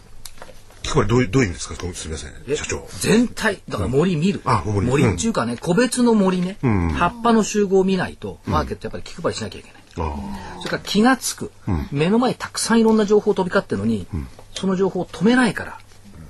[0.92, 1.74] これどういう、どういう意味ですか？
[1.94, 2.56] すみません。
[2.56, 2.86] 社長。
[3.00, 3.62] 全体。
[3.68, 4.86] だから森見る、あ森。
[4.86, 10.14] 森っていうかね個別の森ね、葉っぱの集合を見ないとマーケットやっぱり気配りしなきゃいけない、あ
[10.58, 11.50] それから気がつく、
[11.90, 14.06] 目の前にたくさんいろんな情報飛び交ってるのに、
[14.54, 15.78] その情報を止めないから。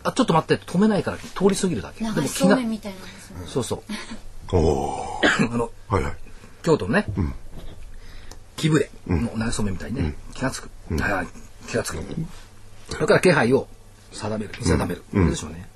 [0.03, 0.62] あちょっと待って。
[0.64, 1.16] 止めないから。
[1.16, 2.05] 通り過ぎるだけ。
[2.05, 3.37] でも気がそうめんみたいなんですね。
[3.47, 3.83] そうそう。
[4.53, 4.57] あ。
[4.57, 5.53] おー。
[5.53, 6.16] あのはいはい。
[6.62, 7.07] 京都のね、
[8.57, 11.27] 木ぶれの流しそうめんみたいにね、気がつく、はいはい。
[11.68, 11.99] 気がつく。
[12.91, 13.68] それから気配を
[14.15, 15.69] 定める見定める、これでしょうね。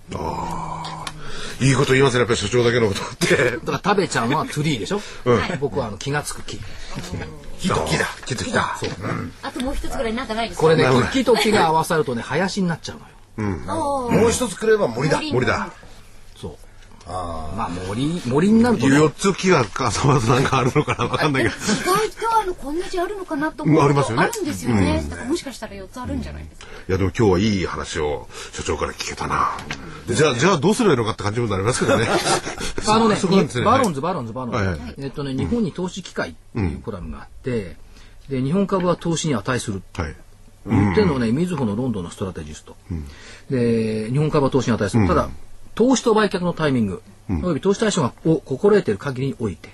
[1.60, 3.36] いいこと言いますね、やっぱり社長だけのことって。
[3.36, 5.00] だから食べちゃんはトゥリーでしょ、
[5.60, 6.58] 僕はあの気がつく木。
[7.58, 7.68] 木。
[7.68, 8.06] と木だ。
[8.24, 8.76] 木と木だ。
[8.78, 8.90] そう。
[9.42, 10.62] あともう一つぐらいなんかないですか？
[10.62, 13.56] これね木と木が合わさるとね林になっちゃうのよ。
[13.66, 14.20] おー。
[14.20, 15.20] もう一つくれば森だ。
[15.20, 15.70] 森だ。
[17.08, 21.54] そうまあ森森になるとね4つ木が重なるとなんかあるのかなわかんないけど。
[21.54, 25.02] 意外とあのこんな字あるのかなと思うとありますよねあるんですよね。
[25.08, 26.66] だからもしかしたら四つあるんじゃないですか。
[26.66, 29.56] いやでも今日はいい話を社長から聞けたな。
[30.06, 32.06] でじゃあ、じゃあどうすればいいのかって感じになりますけどね。
[32.86, 33.64] あのねね。
[33.64, 37.76] バロンズバロンズバロンズ、はいはいえっとね日本に投資機会っていうコラムがあって、
[38.28, 40.14] で日本株は投資に値するはい。
[40.66, 42.76] 言ってるのはね、みずほのロンドンのストラテジスト。
[43.50, 45.06] で、日本株は投資に値する。
[45.06, 45.30] ただ、
[45.78, 49.70] 投資と売却のタイミング、および投資対象がを心得ている限りにおいて、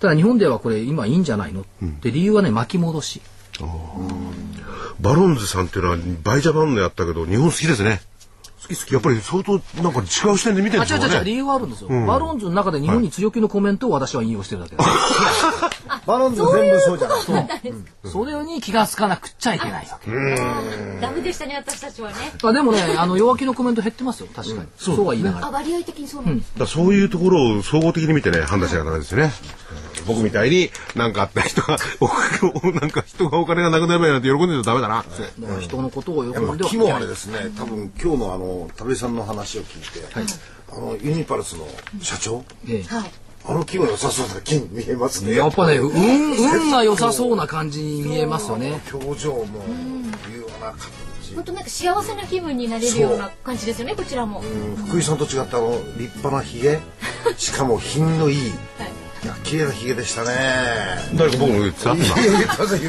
[0.00, 1.62] ただ日本ではこれ今いいんじゃないの？
[1.62, 1.64] っ
[2.02, 3.22] て理由はね、巻き戻し。
[5.00, 8.02] バロンズさんっていうのは Buy Japan のやったけど日本好きですね。
[8.68, 8.92] 好き好き。
[8.94, 11.24] やっぱり相当なんか違う視点で見てるあ、違う違う違う、んですよね。
[11.24, 11.88] 理由はあるんですよ。
[12.06, 14.82] バロンズの中で日本に強気のコメントを私は引用してるだけで
[16.06, 17.22] バロンズ全部そうじゃない。
[17.22, 18.10] す。
[18.12, 20.10] それに気がつかなくっちゃいけないわけ。
[21.00, 22.16] ダメでしたね私たちはね。
[22.42, 24.68] あでもね、あの弱気のコメント減ってますよ、確かに。
[24.78, 25.50] そうは言いながらあ。
[25.50, 26.52] 割合的にそうなんです。
[26.58, 29.32] だそういうところを総合的に見てね判断しなきゃダメですよね。
[30.08, 35.04] 僕みたいに何かあった人が おなんか人がお金がなくなればいいなんて喜んでるとダメだな。
[35.38, 40.06] だから人のことを喜んでは木もあれですね、多分今日のあの田部さんの話を聞いて、
[40.72, 41.68] あのユニパルスの
[42.02, 43.10] 社長、ええはい。
[43.46, 45.34] あの木も良さそうな木に見えますね。
[45.34, 45.90] やっぱね、運、
[46.36, 48.80] 運が良さそうな感じに見えますよね。
[48.92, 51.08] 表情もいうような形。
[51.34, 54.40] 本当なんか幸せな気分になれるような感じですよねこちらも。
[54.40, 56.80] うん福井さんと違ってあの立派なひげ、
[57.36, 58.54] しかも品のいい、いは
[58.86, 58.97] い。
[59.26, 60.30] や綺麗なひげでしたね。
[61.14, 61.92] 誰か僕の言ってた？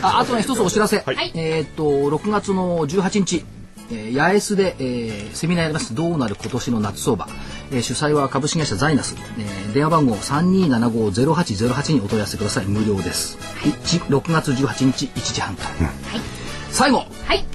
[0.07, 0.97] ああとね、一つお知らせ。
[0.97, 1.01] い
[1.33, 3.43] えーっと、6月の18日、
[3.91, 5.95] えー八重洲で、えーセミナーやります。
[5.95, 7.27] どうなる今年の夏相場。
[7.71, 9.15] えー主催は株式会社ザイナス。
[9.39, 12.65] えー電話番号3275-0808にお問い合わせください。
[12.65, 13.37] 無料です。
[13.63, 15.89] 1 6月18日1時半から。
[16.71, 17.45] 最後はい。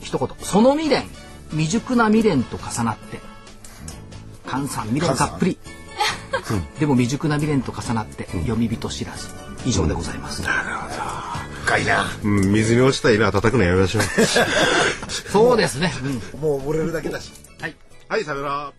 [0.00, 1.04] 一言その未練
[1.50, 3.20] 未熟な未練と重なって
[4.46, 5.58] 菅さん未練たっぷり
[6.78, 9.28] でも未熟な未練と重なって読み人知らず
[9.64, 10.42] 以上でございます、
[11.64, 12.06] 深いな。
[12.22, 14.02] うん、水に落ちた稲は叩くのやめましょう。
[15.08, 15.92] そうですね、
[16.34, 17.32] うんもう溺れるだけだし。
[17.60, 17.76] はい
[18.08, 18.72] はい、さよなら。